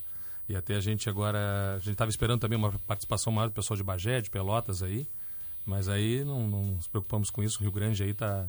E 0.48 0.56
até 0.56 0.76
a 0.76 0.80
gente 0.80 1.10
agora, 1.10 1.76
a 1.76 1.80
gente 1.80 1.92
estava 1.92 2.10
esperando 2.10 2.40
também 2.40 2.58
uma 2.58 2.72
participação 2.88 3.34
maior 3.34 3.48
do 3.48 3.54
pessoal 3.54 3.76
de 3.76 3.84
Bagé, 3.84 4.22
de 4.22 4.30
Pelotas 4.30 4.82
aí, 4.82 5.08
mas 5.66 5.90
aí 5.90 6.24
não, 6.24 6.48
não 6.48 6.66
nos 6.76 6.88
preocupamos 6.88 7.30
com 7.30 7.44
isso. 7.44 7.60
O 7.60 7.64
Rio 7.64 7.72
Grande 7.72 8.02
aí 8.02 8.12
está 8.12 8.48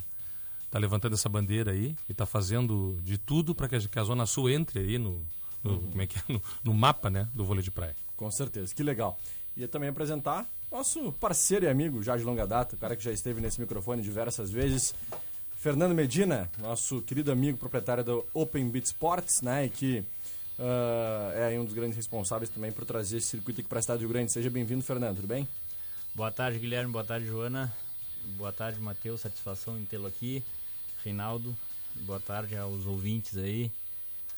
está 0.72 0.78
levantando 0.78 1.12
essa 1.12 1.28
bandeira 1.28 1.72
aí 1.72 1.94
e 2.08 2.12
está 2.12 2.24
fazendo 2.24 2.98
de 3.02 3.18
tudo 3.18 3.54
para 3.54 3.68
que, 3.68 3.88
que, 3.88 3.98
a 3.98 4.04
Zona 4.04 4.24
Sul 4.24 4.48
entre 4.48 4.80
aí 4.80 4.96
no, 4.96 5.22
no 5.62 5.72
uhum. 5.72 5.90
como 5.90 6.02
é 6.02 6.06
que 6.06 6.18
é? 6.18 6.22
No, 6.32 6.42
no, 6.64 6.72
mapa 6.72 7.10
né, 7.10 7.28
do 7.34 7.44
vôlei 7.44 7.62
de 7.62 7.70
praia. 7.70 7.94
Com 8.16 8.30
certeza, 8.30 8.74
que 8.74 8.82
legal. 8.82 9.18
E 9.54 9.66
também 9.66 9.90
apresentar 9.90 10.48
nosso 10.70 11.12
parceiro 11.20 11.66
e 11.66 11.68
amigo 11.68 12.02
já 12.02 12.16
de 12.16 12.24
longa 12.24 12.46
data, 12.46 12.74
o 12.74 12.78
cara 12.78 12.96
que 12.96 13.04
já 13.04 13.12
esteve 13.12 13.38
nesse 13.38 13.60
microfone 13.60 14.00
diversas 14.00 14.50
vezes, 14.50 14.94
Fernando 15.58 15.94
Medina, 15.94 16.50
nosso 16.58 17.02
querido 17.02 17.30
amigo 17.30 17.58
proprietário 17.58 18.02
do 18.02 18.24
Open 18.32 18.70
Beat 18.70 18.86
Sports, 18.86 19.42
né, 19.42 19.66
e 19.66 19.68
que 19.68 19.98
uh, 20.58 21.52
é 21.52 21.60
um 21.60 21.66
dos 21.66 21.74
grandes 21.74 21.98
responsáveis 21.98 22.48
também 22.48 22.72
por 22.72 22.86
trazer 22.86 23.18
esse 23.18 23.26
circuito 23.26 23.60
aqui 23.60 23.68
para 23.68 23.78
a 23.78 23.82
cidade 23.82 23.98
do 23.98 24.06
Rio 24.06 24.14
Grande. 24.14 24.32
Seja 24.32 24.48
bem-vindo, 24.48 24.82
Fernando, 24.82 25.16
tudo 25.16 25.28
bem? 25.28 25.46
Boa 26.14 26.30
tarde, 26.30 26.58
Guilherme, 26.58 26.90
boa 26.90 27.04
tarde, 27.04 27.26
Joana. 27.26 27.70
Boa 28.38 28.52
tarde, 28.52 28.80
Matheus, 28.80 29.20
satisfação 29.20 29.78
em 29.78 29.84
tê-lo 29.84 30.06
aqui. 30.06 30.42
Reinaldo. 31.04 31.56
Boa 32.06 32.20
tarde 32.20 32.56
aos 32.56 32.86
ouvintes 32.86 33.36
aí. 33.36 33.70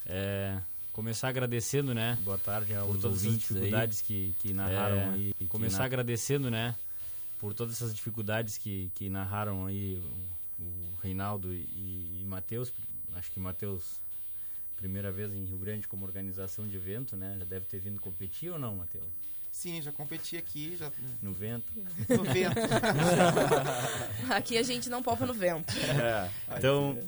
É, 0.06 0.58
começar 0.92 1.28
agradecendo, 1.28 1.94
né? 1.94 2.18
Boa 2.22 2.38
tarde 2.38 2.74
aos 2.74 2.86
por 2.86 3.00
todas 3.00 3.24
ouvintes 3.24 3.50
as 3.50 3.56
dificuldades 3.56 3.98
aí. 4.00 4.04
Que, 4.04 4.34
que 4.38 4.54
narraram 4.54 4.96
é, 4.96 5.08
aí. 5.10 5.34
Começar 5.48 5.80
na... 5.80 5.84
agradecendo, 5.84 6.50
né? 6.50 6.74
Por 7.38 7.52
todas 7.52 7.74
essas 7.74 7.94
dificuldades 7.94 8.56
que, 8.56 8.90
que 8.94 9.08
narraram 9.08 9.66
aí 9.66 10.02
o, 10.58 10.62
o 10.62 10.96
Reinaldo 11.02 11.52
e, 11.52 12.20
e 12.20 12.24
Matheus. 12.26 12.72
Acho 13.14 13.30
que 13.30 13.38
Matheus, 13.38 14.00
primeira 14.76 15.12
vez 15.12 15.34
em 15.34 15.44
Rio 15.44 15.58
Grande 15.58 15.86
como 15.86 16.04
organização 16.04 16.66
de 16.66 16.76
evento, 16.76 17.16
né? 17.16 17.36
Já 17.38 17.44
deve 17.44 17.66
ter 17.66 17.78
vindo 17.78 18.00
competir 18.00 18.50
ou 18.50 18.58
não, 18.58 18.76
Matheus? 18.76 19.04
Sim, 19.54 19.80
já 19.80 19.92
competi 19.92 20.36
aqui. 20.36 20.76
Já... 20.76 20.90
No 21.22 21.32
vento? 21.32 21.72
No 22.08 22.24
vento. 22.24 22.58
aqui 24.28 24.58
a 24.58 24.64
gente 24.64 24.90
não 24.90 25.00
popa 25.00 25.24
no 25.24 25.32
vento. 25.32 25.72
É, 25.78 26.28
então, 26.58 26.98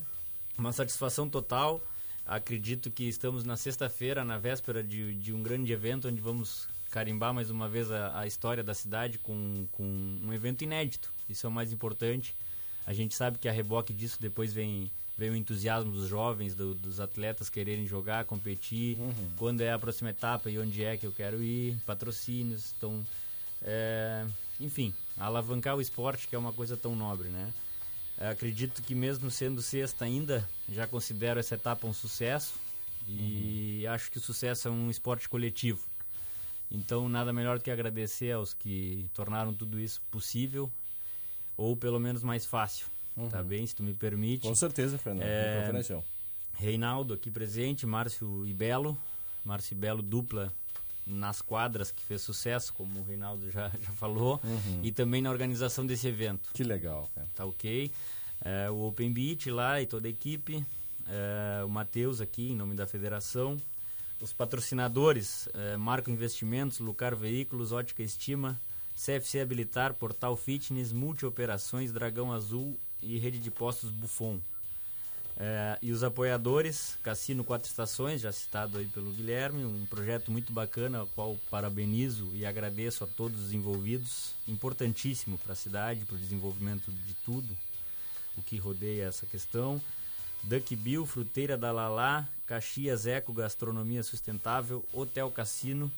uma 0.56 0.72
satisfação 0.72 1.28
total. 1.28 1.82
Acredito 2.24 2.88
que 2.88 3.02
estamos 3.08 3.42
na 3.42 3.56
sexta-feira, 3.56 4.24
na 4.24 4.38
véspera 4.38 4.80
de, 4.82 5.16
de 5.16 5.32
um 5.32 5.42
grande 5.42 5.72
evento, 5.72 6.06
onde 6.06 6.20
vamos 6.20 6.68
carimbar 6.88 7.34
mais 7.34 7.50
uma 7.50 7.68
vez 7.68 7.90
a, 7.90 8.20
a 8.20 8.28
história 8.28 8.62
da 8.62 8.74
cidade 8.74 9.18
com, 9.18 9.66
com 9.72 9.82
um 9.82 10.32
evento 10.32 10.62
inédito. 10.62 11.12
Isso 11.28 11.46
é 11.46 11.48
o 11.48 11.52
mais 11.52 11.72
importante. 11.72 12.36
A 12.86 12.92
gente 12.92 13.16
sabe 13.16 13.38
que 13.38 13.48
a 13.48 13.52
reboque 13.52 13.92
disso 13.92 14.18
depois 14.20 14.52
vem, 14.52 14.88
vem 15.16 15.30
o 15.30 15.36
entusiasmo 15.36 15.90
dos 15.92 16.08
jovens, 16.08 16.54
do, 16.54 16.74
dos 16.74 17.00
atletas 17.00 17.48
quererem 17.48 17.86
jogar, 17.86 18.24
competir, 18.24 18.98
uhum. 18.98 19.30
quando 19.36 19.62
é 19.62 19.72
a 19.72 19.78
próxima 19.78 20.10
etapa 20.10 20.50
e 20.50 20.58
onde 20.58 20.84
é 20.84 20.96
que 20.96 21.06
eu 21.06 21.12
quero 21.12 21.42
ir, 21.42 21.76
patrocínios. 21.86 22.74
Então, 22.76 23.04
é, 23.62 24.26
enfim, 24.60 24.94
alavancar 25.18 25.76
o 25.76 25.80
esporte, 25.80 26.28
que 26.28 26.36
é 26.36 26.38
uma 26.38 26.52
coisa 26.52 26.76
tão 26.76 26.94
nobre, 26.94 27.28
né? 27.28 27.52
acredito 28.18 28.82
que 28.82 28.94
mesmo 28.94 29.30
sendo 29.30 29.60
sexta 29.60 30.04
ainda, 30.04 30.48
já 30.70 30.86
considero 30.86 31.38
essa 31.38 31.54
etapa 31.54 31.86
um 31.86 31.92
sucesso 31.92 32.54
e 33.06 33.82
uhum. 33.84 33.92
acho 33.92 34.10
que 34.10 34.18
o 34.18 34.20
sucesso 34.20 34.68
é 34.68 34.70
um 34.70 34.90
esporte 34.90 35.28
coletivo. 35.28 35.84
Então, 36.70 37.08
nada 37.08 37.32
melhor 37.32 37.58
do 37.58 37.64
que 37.64 37.70
agradecer 37.70 38.32
aos 38.32 38.52
que 38.52 39.08
tornaram 39.14 39.54
tudo 39.54 39.78
isso 39.78 40.02
possível, 40.10 40.72
ou 41.56 41.76
pelo 41.76 42.00
menos 42.00 42.22
mais 42.22 42.44
fácil, 42.44 42.86
uhum. 43.16 43.28
tá 43.28 43.42
bem? 43.42 43.66
Se 43.66 43.74
tu 43.74 43.82
me 43.82 43.94
permite. 43.94 44.46
Com 44.46 44.54
certeza, 44.54 44.98
Fernando. 44.98 45.24
É... 45.24 45.70
Reinaldo 46.54 47.14
aqui 47.14 47.30
presente, 47.30 47.86
Márcio 47.86 48.46
e 48.46 48.54
Belo. 48.54 48.96
Márcio 49.44 49.74
e 49.74 49.76
Belo, 49.76 50.02
dupla 50.02 50.52
nas 51.06 51.40
quadras, 51.40 51.92
que 51.92 52.02
fez 52.02 52.20
sucesso, 52.20 52.74
como 52.74 53.00
o 53.00 53.04
Reinaldo 53.04 53.48
já, 53.50 53.68
já 53.80 53.92
falou, 53.92 54.40
uhum. 54.42 54.80
e 54.82 54.90
também 54.90 55.22
na 55.22 55.30
organização 55.30 55.86
desse 55.86 56.08
evento. 56.08 56.50
Que 56.52 56.64
legal, 56.64 57.08
cara. 57.14 57.28
Tá 57.34 57.44
ok. 57.44 57.90
É, 58.44 58.68
o 58.70 58.88
Open 58.88 59.12
Beat 59.12 59.46
lá 59.46 59.80
e 59.80 59.86
toda 59.86 60.08
a 60.08 60.10
equipe. 60.10 60.66
É, 61.08 61.64
o 61.64 61.68
Matheus 61.68 62.20
aqui, 62.20 62.50
em 62.50 62.56
nome 62.56 62.74
da 62.74 62.86
federação. 62.86 63.56
Os 64.20 64.32
patrocinadores, 64.32 65.48
é, 65.54 65.76
Marco 65.76 66.10
Investimentos, 66.10 66.80
Lucar 66.80 67.14
Veículos, 67.14 67.70
Ótica 67.70 68.02
Estima, 68.02 68.58
CFC 68.94 69.40
Habilitar, 69.40 69.94
Portal 69.94 70.36
Fitness, 70.36 70.90
Multioperações, 70.90 71.92
Dragão 71.92 72.32
Azul 72.32 72.78
e 73.02 73.18
Rede 73.18 73.38
de 73.38 73.50
Postos 73.50 73.90
Buffon. 73.90 74.40
É, 75.38 75.78
e 75.82 75.92
os 75.92 76.02
apoiadores, 76.02 76.96
Cassino 77.02 77.44
Quatro 77.44 77.68
Estações, 77.68 78.22
já 78.22 78.32
citado 78.32 78.78
aí 78.78 78.86
pelo 78.86 79.12
Guilherme, 79.12 79.66
um 79.66 79.84
projeto 79.84 80.30
muito 80.30 80.50
bacana, 80.50 81.00
ao 81.00 81.06
qual 81.08 81.36
parabenizo 81.50 82.30
e 82.34 82.46
agradeço 82.46 83.04
a 83.04 83.06
todos 83.06 83.42
os 83.42 83.52
envolvidos, 83.52 84.34
importantíssimo 84.48 85.36
para 85.36 85.52
a 85.52 85.56
cidade, 85.56 86.06
para 86.06 86.16
o 86.16 86.18
desenvolvimento 86.18 86.90
de 86.90 87.14
tudo 87.24 87.54
o 88.36 88.42
que 88.42 88.56
rodeia 88.56 89.04
essa 89.04 89.26
questão. 89.26 89.80
Duck 90.42 90.74
Bill, 90.74 91.04
Fruteira 91.04 91.56
da 91.56 91.70
Lalá, 91.70 92.26
Caxias 92.46 93.06
Eco 93.06 93.32
Gastronomia 93.32 94.02
Sustentável, 94.02 94.84
Hotel 94.92 95.30
Cassino 95.30 95.92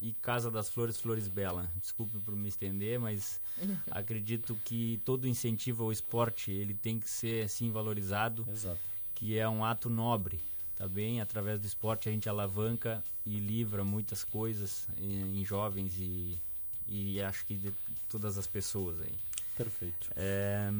e 0.00 0.12
Casa 0.14 0.50
das 0.50 0.68
Flores 0.68 1.00
Flores 1.00 1.28
Bela. 1.28 1.70
Desculpe 1.80 2.18
por 2.18 2.34
me 2.34 2.48
estender, 2.48 2.98
mas 2.98 3.40
acredito 3.90 4.54
que 4.64 5.00
todo 5.04 5.26
incentivo 5.26 5.84
ao 5.84 5.92
esporte 5.92 6.50
ele 6.50 6.74
tem 6.74 6.98
que 6.98 7.08
ser 7.08 7.44
assim 7.44 7.70
valorizado, 7.70 8.46
Exato. 8.50 8.78
que 9.14 9.38
é 9.38 9.48
um 9.48 9.64
ato 9.64 9.88
nobre, 9.88 10.40
tá 10.76 10.86
bem? 10.86 11.20
Através 11.20 11.60
do 11.60 11.66
esporte 11.66 12.08
a 12.08 12.12
gente 12.12 12.28
alavanca 12.28 13.02
e 13.24 13.38
livra 13.38 13.84
muitas 13.84 14.22
coisas 14.22 14.86
em, 14.98 15.40
em 15.40 15.44
jovens 15.44 15.94
e, 15.98 16.40
e 16.86 17.20
acho 17.20 17.44
que 17.46 17.56
de 17.56 17.72
todas 18.08 18.36
as 18.36 18.46
pessoas 18.46 19.00
aí. 19.00 19.14
Perfeito. 19.56 20.10
É, 20.14 20.70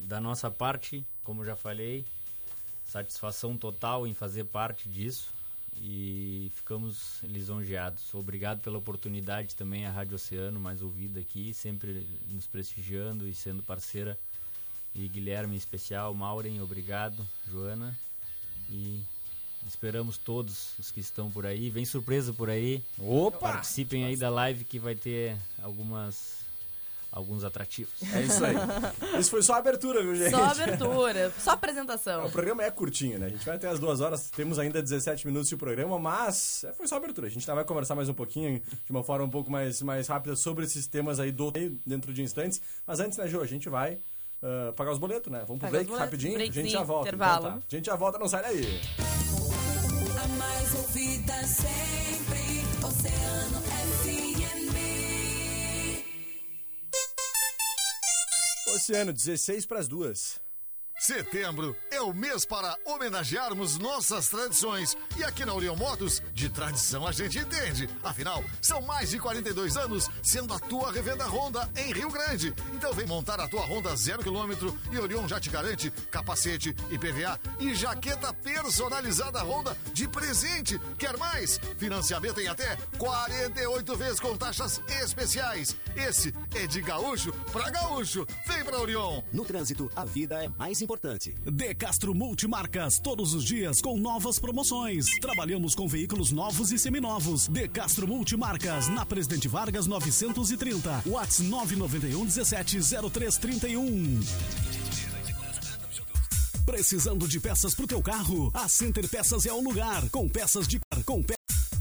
da 0.00 0.20
nossa 0.20 0.50
parte, 0.50 1.04
como 1.22 1.44
já 1.44 1.54
falei, 1.54 2.04
satisfação 2.84 3.56
total 3.56 4.06
em 4.06 4.14
fazer 4.14 4.44
parte 4.44 4.88
disso 4.88 5.32
e 5.76 6.50
ficamos 6.54 7.20
lisonjeados. 7.22 8.14
Obrigado 8.14 8.60
pela 8.60 8.78
oportunidade 8.78 9.56
também 9.56 9.86
a 9.86 9.90
Rádio 9.90 10.16
Oceano, 10.16 10.60
mais 10.60 10.82
ouvida 10.82 11.20
aqui, 11.20 11.52
sempre 11.54 12.06
nos 12.28 12.46
prestigiando 12.46 13.28
e 13.28 13.34
sendo 13.34 13.62
parceira. 13.62 14.18
E 14.94 15.08
Guilherme 15.08 15.54
em 15.54 15.58
especial, 15.58 16.12
Maureen, 16.12 16.60
obrigado, 16.60 17.26
Joana. 17.50 17.98
E 18.68 19.02
esperamos 19.66 20.18
todos 20.18 20.78
os 20.78 20.90
que 20.90 21.00
estão 21.00 21.30
por 21.30 21.46
aí. 21.46 21.70
Vem 21.70 21.84
surpresa 21.84 22.32
por 22.32 22.50
aí. 22.50 22.82
Opa! 22.98 23.52
Participem 23.52 24.04
aí 24.04 24.16
da 24.16 24.28
live 24.28 24.64
que 24.64 24.78
vai 24.78 24.94
ter 24.94 25.36
algumas 25.62 26.41
alguns 27.12 27.44
atrativos. 27.44 27.92
É 28.14 28.22
isso 28.22 28.42
aí. 28.42 28.56
Isso 29.20 29.30
foi 29.30 29.42
só 29.42 29.54
a 29.54 29.58
abertura, 29.58 30.02
viu, 30.02 30.16
gente? 30.16 30.30
Só 30.30 30.44
abertura, 30.44 31.32
só 31.38 31.50
apresentação. 31.50 32.26
O 32.26 32.30
programa 32.30 32.64
é 32.64 32.70
curtinho, 32.70 33.18
né? 33.18 33.26
A 33.26 33.28
gente 33.28 33.44
vai 33.44 33.56
até 33.56 33.68
as 33.68 33.78
duas 33.78 34.00
horas, 34.00 34.30
temos 34.30 34.58
ainda 34.58 34.82
17 34.82 35.26
minutos 35.26 35.50
de 35.50 35.56
programa, 35.56 35.98
mas 35.98 36.64
é, 36.64 36.72
foi 36.72 36.88
só 36.88 36.96
abertura. 36.96 37.26
A 37.26 37.30
gente 37.30 37.46
vai 37.46 37.64
conversar 37.64 37.94
mais 37.94 38.08
um 38.08 38.14
pouquinho, 38.14 38.58
de 38.60 38.90
uma 38.90 39.04
forma 39.04 39.26
um 39.26 39.30
pouco 39.30 39.50
mais, 39.50 39.82
mais 39.82 40.08
rápida, 40.08 40.34
sobre 40.34 40.64
esses 40.64 40.86
temas 40.86 41.20
aí 41.20 41.30
do 41.30 41.52
dentro 41.84 42.14
de 42.14 42.22
instantes. 42.22 42.60
Mas 42.86 42.98
antes, 42.98 43.18
né, 43.18 43.28
Ju, 43.28 43.42
a 43.42 43.46
gente 43.46 43.68
vai 43.68 43.98
uh, 44.42 44.72
pagar 44.72 44.92
os 44.92 44.98
boletos, 44.98 45.30
né? 45.30 45.44
Vamos 45.46 45.60
pro 45.60 45.70
break 45.70 45.92
rapidinho, 45.92 46.40
a 46.40 46.44
gente 46.46 46.70
já 46.70 46.82
volta. 46.82 47.08
Intervalo. 47.08 47.46
Então, 47.46 47.60
tá. 47.60 47.66
A 47.70 47.76
gente 47.76 47.86
já 47.86 47.96
volta, 47.96 48.18
não 48.18 48.28
sai 48.28 48.42
daí. 48.42 48.80
A 50.22 50.28
mais 50.38 50.74
ouvida 50.74 51.34
sempre, 51.44 52.86
Oceano 52.86 53.71
Oceano, 58.74 59.12
16 59.12 59.66
para 59.66 59.80
as 59.80 59.86
duas. 59.86 60.41
Setembro 61.02 61.76
é 61.90 62.00
o 62.00 62.14
mês 62.14 62.44
para 62.44 62.78
homenagearmos 62.84 63.76
nossas 63.76 64.28
tradições. 64.28 64.96
E 65.18 65.24
aqui 65.24 65.44
na 65.44 65.52
Orion 65.52 65.74
Motos, 65.74 66.22
de 66.32 66.48
tradição 66.48 67.04
a 67.04 67.10
gente 67.10 67.40
entende. 67.40 67.90
Afinal, 68.04 68.44
são 68.60 68.80
mais 68.82 69.10
de 69.10 69.18
42 69.18 69.76
anos 69.76 70.08
sendo 70.22 70.54
a 70.54 70.60
tua 70.60 70.92
revenda 70.92 71.26
Honda 71.26 71.68
em 71.74 71.92
Rio 71.92 72.08
Grande. 72.08 72.54
Então 72.72 72.92
vem 72.92 73.04
montar 73.04 73.40
a 73.40 73.48
tua 73.48 73.62
Honda 73.62 73.96
zero 73.96 74.22
quilômetro 74.22 74.78
e 74.92 74.98
Orion 75.00 75.26
já 75.26 75.40
te 75.40 75.50
garante 75.50 75.90
capacete, 76.08 76.72
IPVA 76.88 77.36
e 77.58 77.74
jaqueta 77.74 78.32
personalizada 78.32 79.42
Honda 79.42 79.76
de 79.92 80.06
presente. 80.06 80.80
Quer 80.96 81.16
mais? 81.16 81.58
Financiamento 81.78 82.40
em 82.40 82.46
até 82.46 82.76
48 82.96 83.96
vezes 83.96 84.20
com 84.20 84.36
taxas 84.36 84.80
especiais. 85.02 85.74
Esse 85.96 86.32
é 86.54 86.68
de 86.68 86.80
gaúcho 86.80 87.32
para 87.52 87.70
gaúcho. 87.70 88.24
Vem 88.46 88.62
pra 88.62 88.78
Orion. 88.78 89.20
No 89.32 89.44
trânsito, 89.44 89.90
a 89.96 90.04
vida 90.04 90.44
é 90.44 90.48
mais 90.48 90.80
importante 90.80 90.91
importante. 90.92 91.34
De 91.50 91.74
Castro 91.74 92.14
Multimarcas, 92.14 92.98
todos 92.98 93.32
os 93.32 93.44
dias 93.44 93.80
com 93.80 93.96
novas 93.96 94.38
promoções. 94.38 95.06
Trabalhamos 95.20 95.74
com 95.74 95.88
veículos 95.88 96.30
novos 96.30 96.70
e 96.70 96.78
seminovos. 96.78 97.48
De 97.48 97.66
Castro 97.66 98.06
Multimarcas, 98.06 98.88
na 98.88 99.06
Presidente 99.06 99.48
Vargas 99.48 99.86
930. 99.86 101.04
Whats 101.06 101.40
991 101.40 102.26
17 102.26 102.78
0331. 103.10 104.20
Precisando 106.66 107.26
de 107.26 107.40
peças 107.40 107.74
pro 107.74 107.86
teu 107.86 108.02
carro? 108.02 108.50
A 108.52 108.68
Center 108.68 109.08
Peças 109.08 109.46
é 109.46 109.52
o 109.52 109.62
lugar. 109.62 110.08
Com 110.10 110.28
peças 110.28 110.68
de 110.68 110.78
com 111.06 111.22
peças 111.22 111.61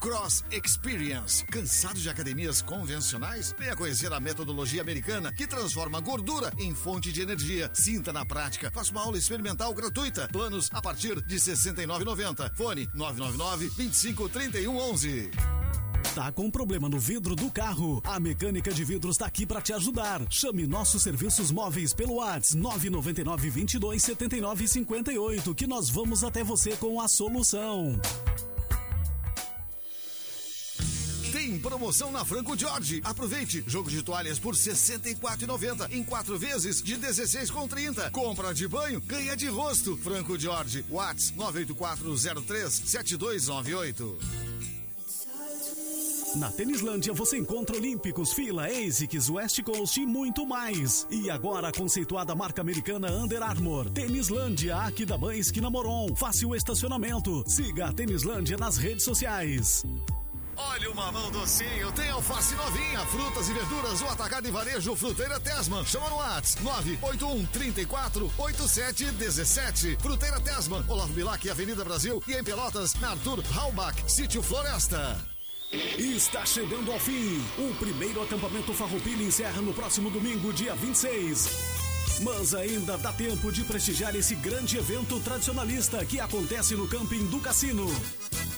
Cross 0.00 0.44
Experience. 0.50 1.44
Cansado 1.46 1.98
de 1.98 2.08
academias 2.08 2.62
convencionais? 2.62 3.54
Venha 3.58 3.76
conhecer 3.76 4.12
a 4.12 4.20
metodologia 4.20 4.80
americana 4.80 5.32
que 5.32 5.46
transforma 5.46 6.00
gordura 6.00 6.52
em 6.58 6.74
fonte 6.74 7.12
de 7.12 7.20
energia. 7.20 7.70
Sinta 7.74 8.12
na 8.12 8.24
prática. 8.24 8.70
Faça 8.70 8.92
uma 8.92 9.02
aula 9.02 9.18
experimental 9.18 9.74
gratuita. 9.74 10.28
Planos 10.28 10.70
a 10.72 10.80
partir 10.80 11.20
de 11.22 11.34
R$ 11.34 11.40
69,90. 11.40 12.56
Fone 12.56 12.88
999 12.94 13.68
25 13.76 14.28
31 14.28 14.76
11. 14.78 15.30
Tá 16.14 16.32
com 16.32 16.50
problema 16.50 16.88
no 16.88 16.98
vidro 16.98 17.36
do 17.36 17.50
carro? 17.50 18.00
A 18.04 18.18
Mecânica 18.18 18.72
de 18.72 18.84
Vidros 18.84 19.16
está 19.16 19.26
aqui 19.26 19.44
para 19.44 19.60
te 19.60 19.72
ajudar. 19.72 20.22
Chame 20.30 20.66
nossos 20.66 21.02
serviços 21.02 21.50
móveis 21.50 21.92
pelo 21.92 22.14
WhatsApp 22.14 22.56
999 22.56 23.50
22 23.50 24.02
79 24.02 24.68
58 24.68 25.54
que 25.54 25.66
nós 25.66 25.90
vamos 25.90 26.24
até 26.24 26.42
você 26.42 26.76
com 26.76 27.00
a 27.00 27.08
solução. 27.08 28.00
Tem 31.48 31.58
promoção 31.58 32.12
na 32.12 32.26
Franco 32.26 32.54
Jorge. 32.58 33.00
Aproveite. 33.02 33.64
Jogo 33.66 33.88
de 33.88 34.02
toalhas 34.02 34.38
por 34.38 34.52
R$ 34.52 34.60
64,90 34.60 35.90
em 35.90 36.04
quatro 36.04 36.38
vezes 36.38 36.82
de 36.82 36.94
16,30. 36.94 38.10
Compra 38.10 38.52
de 38.52 38.68
banho, 38.68 39.00
ganha 39.00 39.34
de 39.34 39.46
rosto. 39.46 39.96
Franco 39.96 40.38
Jorge. 40.38 40.84
Whats 40.90 41.32
984037298. 41.38 44.14
Na 46.36 46.52
Tênislândia 46.52 47.14
você 47.14 47.38
encontra 47.38 47.78
Olímpicos, 47.78 48.34
Fila, 48.34 48.66
ASICS, 48.66 49.30
West 49.30 49.62
Coast 49.62 49.98
e 49.98 50.04
muito 50.04 50.46
mais. 50.46 51.06
E 51.10 51.30
agora 51.30 51.68
a 51.68 51.72
conceituada 51.72 52.34
marca 52.34 52.60
americana 52.60 53.10
Under 53.10 53.42
Armour. 53.42 53.88
Tênislândia, 53.88 54.76
aqui 54.76 55.06
da 55.06 55.16
Banha 55.16 55.40
Esquina 55.40 55.70
Moron. 55.70 56.14
Fácil 56.14 56.54
estacionamento. 56.54 57.42
Siga 57.46 57.86
a 57.86 57.92
Tênislândia 57.94 58.58
nas 58.58 58.76
redes 58.76 59.04
sociais. 59.04 59.82
Olha 60.58 60.90
o 60.90 60.94
mamão 60.94 61.30
docinho, 61.30 61.92
tem 61.92 62.10
alface 62.10 62.54
novinha, 62.56 62.98
frutas 63.06 63.48
e 63.48 63.52
verduras, 63.52 64.02
o 64.02 64.06
atacado 64.06 64.48
e 64.48 64.50
varejo 64.50 64.96
Fruteira 64.96 65.38
Tesman. 65.38 65.84
Chama 65.84 66.10
no 66.10 66.16
WhatsApp 66.16 66.64
981 66.64 67.46
34 67.46 68.32
87 68.36 69.04
17. 69.12 69.98
Fruteira 70.00 70.40
Tesman, 70.40 70.84
Olavo 70.88 71.12
Bilac, 71.12 71.48
Avenida 71.48 71.84
Brasil 71.84 72.20
e 72.26 72.34
em 72.34 72.42
Pelotas, 72.42 72.94
na 72.94 73.10
Arthur 73.10 73.42
Halbach, 73.54 74.02
Sítio 74.10 74.42
Floresta. 74.42 75.16
Está 75.96 76.44
chegando 76.44 76.90
ao 76.90 76.98
fim. 76.98 77.40
O 77.58 77.74
primeiro 77.74 78.20
acampamento 78.22 78.74
Farroupilha 78.74 79.22
encerra 79.22 79.62
no 79.62 79.72
próximo 79.72 80.10
domingo, 80.10 80.52
dia 80.52 80.74
26. 80.74 81.77
Mas 82.20 82.52
ainda 82.52 82.98
dá 82.98 83.12
tempo 83.12 83.52
de 83.52 83.62
prestigiar 83.64 84.14
esse 84.16 84.34
grande 84.34 84.76
evento 84.76 85.20
tradicionalista 85.20 86.04
que 86.04 86.18
acontece 86.18 86.74
no 86.74 86.88
camping 86.88 87.26
do 87.26 87.38
Cassino. 87.40 87.88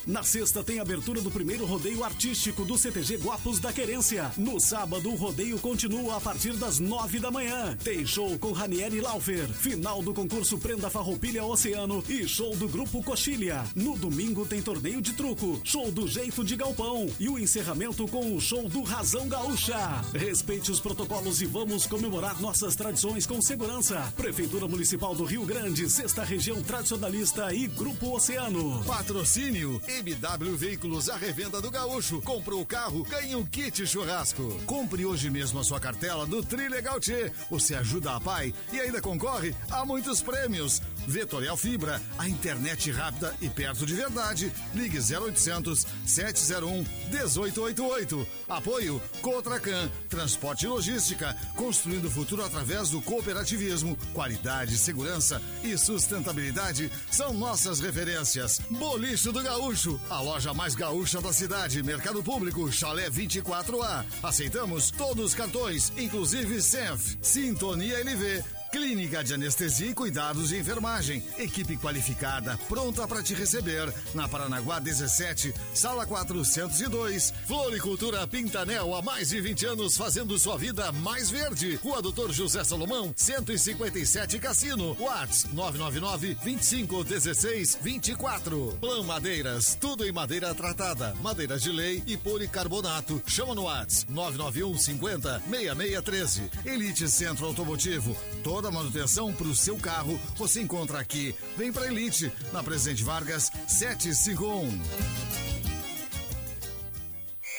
Na 0.07 0.23
sexta 0.23 0.65
tem 0.65 0.81
abertura 0.81 1.21
do 1.21 1.31
primeiro 1.31 1.67
rodeio 1.67 2.03
artístico 2.03 2.65
do 2.65 2.79
CTG 2.79 3.19
Guapos 3.19 3.61
da 3.61 3.73
Querência. 3.73 4.33
No 4.37 4.59
sábado, 4.59 5.11
o 5.11 5.15
rodeio 5.15 5.59
continua 5.59 6.17
a 6.17 6.21
partir 6.21 6.55
das 6.55 6.79
nove 6.79 7.21
da 7.21 7.31
manhã. 7.31 7.77
Tem 7.85 8.07
show 8.07 8.39
com 8.39 8.53
Ranieri 8.53 9.01
Laufer, 9.01 9.47
final 9.49 10.03
do 10.03 10.15
concurso 10.15 10.59
Prenda 10.59 10.89
Farroupilha 10.89 11.45
Oceano 11.45 12.03
e 12.09 12.27
show 12.27 12.57
do 12.57 12.67
Grupo 12.67 13.03
Coxilha. 13.03 13.63
No 13.75 13.97
domingo 13.97 14.47
tem 14.47 14.63
torneio 14.63 15.03
de 15.03 15.13
truco, 15.13 15.61
show 15.65 15.93
do 15.93 16.09
Jeito 16.09 16.43
de 16.43 16.57
Galpão 16.57 17.07
e 17.21 17.29
o 17.29 17.39
encerramento 17.39 18.09
com 18.09 18.35
o 18.35 18.41
show 18.41 18.69
do 18.69 18.83
Razão 18.83 19.29
Gaúcha. 19.29 20.03
Respeite 20.15 20.73
os 20.73 20.81
protocolos 20.81 21.43
e 21.43 21.47
vamos 21.47 21.87
comemorar 21.87 22.41
nossas 22.41 22.75
tradições 22.75 23.27
com 23.27 23.41
segurança. 23.51 24.13
Prefeitura 24.17 24.69
Municipal 24.69 25.13
do 25.13 25.25
Rio 25.25 25.45
Grande, 25.45 25.91
Sexta 25.91 26.23
Região 26.23 26.63
Tradicionalista 26.63 27.53
e 27.53 27.67
Grupo 27.67 28.15
Oceano. 28.15 28.81
Patrocínio 28.85 29.83
MW 29.89 30.57
Veículos, 30.57 31.11
a 31.11 31.17
revenda 31.17 31.61
do 31.61 31.69
Gaúcho. 31.69 32.23
Comprou 32.23 32.61
o 32.61 32.67
carro, 32.67 33.03
ganha 33.03 33.37
um 33.37 33.45
kit 33.45 33.85
churrasco. 33.89 34.57
Compre 34.67 35.05
hoje 35.05 35.29
mesmo 35.29 35.59
a 35.59 35.65
sua 35.65 35.81
cartela 35.81 36.25
do 36.27 36.45
Trilegal 36.45 37.01
T. 37.01 37.33
Você 37.51 37.75
ajuda 37.75 38.15
a 38.15 38.21
pai 38.21 38.55
e 38.73 38.79
ainda 38.79 39.01
concorre 39.01 39.53
a 39.69 39.85
muitos 39.85 40.23
prêmios. 40.23 40.81
Vetorial 41.07 41.57
Fibra, 41.57 42.01
a 42.19 42.29
internet 42.29 42.91
rápida 42.91 43.35
e 43.41 43.49
perto 43.49 43.87
de 43.87 43.95
verdade. 43.95 44.53
Ligue 44.75 44.99
0800 44.99 45.87
701 46.07 46.85
1888. 47.11 48.27
Apoio 48.49 49.01
Cotracan, 49.21 49.91
transporte 50.09 50.65
e 50.65 50.69
logística, 50.69 51.37
construindo 51.57 52.07
o 52.07 52.11
futuro 52.11 52.45
através 52.45 52.91
do 52.91 53.01
cooperativismo. 53.03 53.97
Qualidade, 54.13 54.77
segurança 54.79 55.41
e 55.63 55.77
sustentabilidade 55.77 56.91
são 57.11 57.33
nossas 57.33 57.81
referências. 57.81 58.61
Bolicho 58.71 59.33
do 59.33 59.43
Gaúcho, 59.43 60.01
a 60.09 60.21
loja 60.21 60.55
mais 60.55 60.75
gaúcha 60.75 61.21
da 61.21 61.33
cidade. 61.33 61.83
Mercado 61.83 62.23
Público, 62.23 62.71
Chalé 62.71 63.11
24A. 63.11 64.05
Aceitamos 64.23 64.91
todos 64.91 65.27
os 65.27 65.35
cartões, 65.35 65.93
inclusive 65.97 66.63
Senf. 66.63 67.17
Sintonia 67.23 67.99
LV. 68.01 68.60
Clínica 68.71 69.25
de 69.25 69.35
Anestesia 69.35 69.91
e 69.91 69.95
Cuidados 69.95 70.51
de 70.51 70.59
Enfermagem. 70.59 71.23
Equipe 71.39 71.77
qualificada, 71.77 72.57
pronta 72.69 73.07
para 73.07 73.23
te 73.23 73.35
receber. 73.35 73.93
Na 74.15 74.29
Paranaguá 74.29 74.79
17, 74.79 75.53
sala 75.75 76.07
402. 76.07 77.35
Floricultura 77.47 78.25
Pintanel, 78.29 78.95
há 78.95 79.03
mais 79.03 79.31
de 79.31 79.41
20 79.41 79.67
anos 79.67 79.97
fazendo 79.97 80.39
sua 80.39 80.57
vida 80.57 80.93
mais 80.93 81.31
verde. 81.31 81.75
Rua 81.83 82.01
Doutor 82.01 82.33
José 82.33 82.63
Salomão, 82.63 83.13
157 83.17 84.39
Cassino. 84.39 84.97
Whats 85.01 85.47
999 85.53 86.37
25 86.43 87.03
16 87.05 87.79
24. 87.83 88.79
Plan 88.81 89.03
Madeiras, 89.03 89.77
tudo 89.81 90.07
em 90.07 90.13
madeira 90.13 90.55
tratada. 90.55 91.13
Madeiras 91.21 91.63
de 91.63 91.73
lei 91.73 92.03
e 92.07 92.17
policarbonato. 92.17 93.21
Chama 93.27 93.55
no 93.55 93.65
Whats 93.65 94.07
991 94.09 94.79
50 94.79 95.43
6613. 95.51 96.51
Elite 96.65 97.09
Centro 97.09 97.47
Automotivo. 97.47 98.17
Toda 98.61 98.69
a 98.69 98.73
manutenção 98.73 99.33
para 99.33 99.47
o 99.47 99.55
seu 99.55 99.79
carro 99.79 100.21
você 100.37 100.61
encontra 100.61 100.99
aqui. 101.01 101.35
Vem 101.57 101.73
pra 101.73 101.87
Elite, 101.87 102.31
na 102.53 102.63
Presidente 102.63 103.03
Vargas 103.03 103.51
751. 103.67 104.79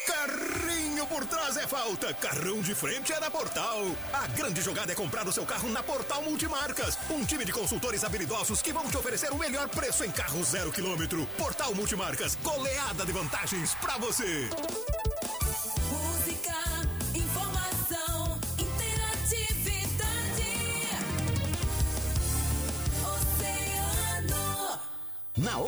Carrinho 0.05 1.07
por 1.07 1.25
trás 1.25 1.57
é 1.57 1.65
falta, 1.65 2.13
carrão 2.13 2.61
de 2.61 2.75
frente 2.75 3.11
é 3.11 3.19
na 3.19 3.31
Portal. 3.31 3.79
A 4.13 4.27
grande 4.27 4.61
jogada 4.61 4.91
é 4.91 4.95
comprar 4.95 5.27
o 5.27 5.31
seu 5.31 5.43
carro 5.43 5.69
na 5.69 5.81
Portal 5.81 6.21
Multimarcas. 6.21 6.99
Um 7.09 7.25
time 7.25 7.45
de 7.45 7.51
consultores 7.51 8.03
habilidosos 8.03 8.61
que 8.61 8.71
vão 8.71 8.87
te 8.87 8.95
oferecer 8.95 9.31
o 9.31 9.39
melhor 9.39 9.69
preço 9.69 10.03
em 10.03 10.11
carro 10.11 10.43
zero 10.43 10.71
quilômetro. 10.71 11.25
Portal 11.35 11.73
Multimarcas, 11.73 12.37
goleada 12.43 13.07
de 13.07 13.11
vantagens 13.11 13.73
pra 13.81 13.97
você. 13.97 14.47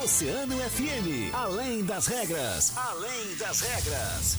Oceano 0.03 0.57
FM, 0.57 1.33
além 1.33 1.85
das 1.85 2.07
regras, 2.07 2.75
além 2.75 3.35
das 3.37 3.61
regras. 3.61 4.37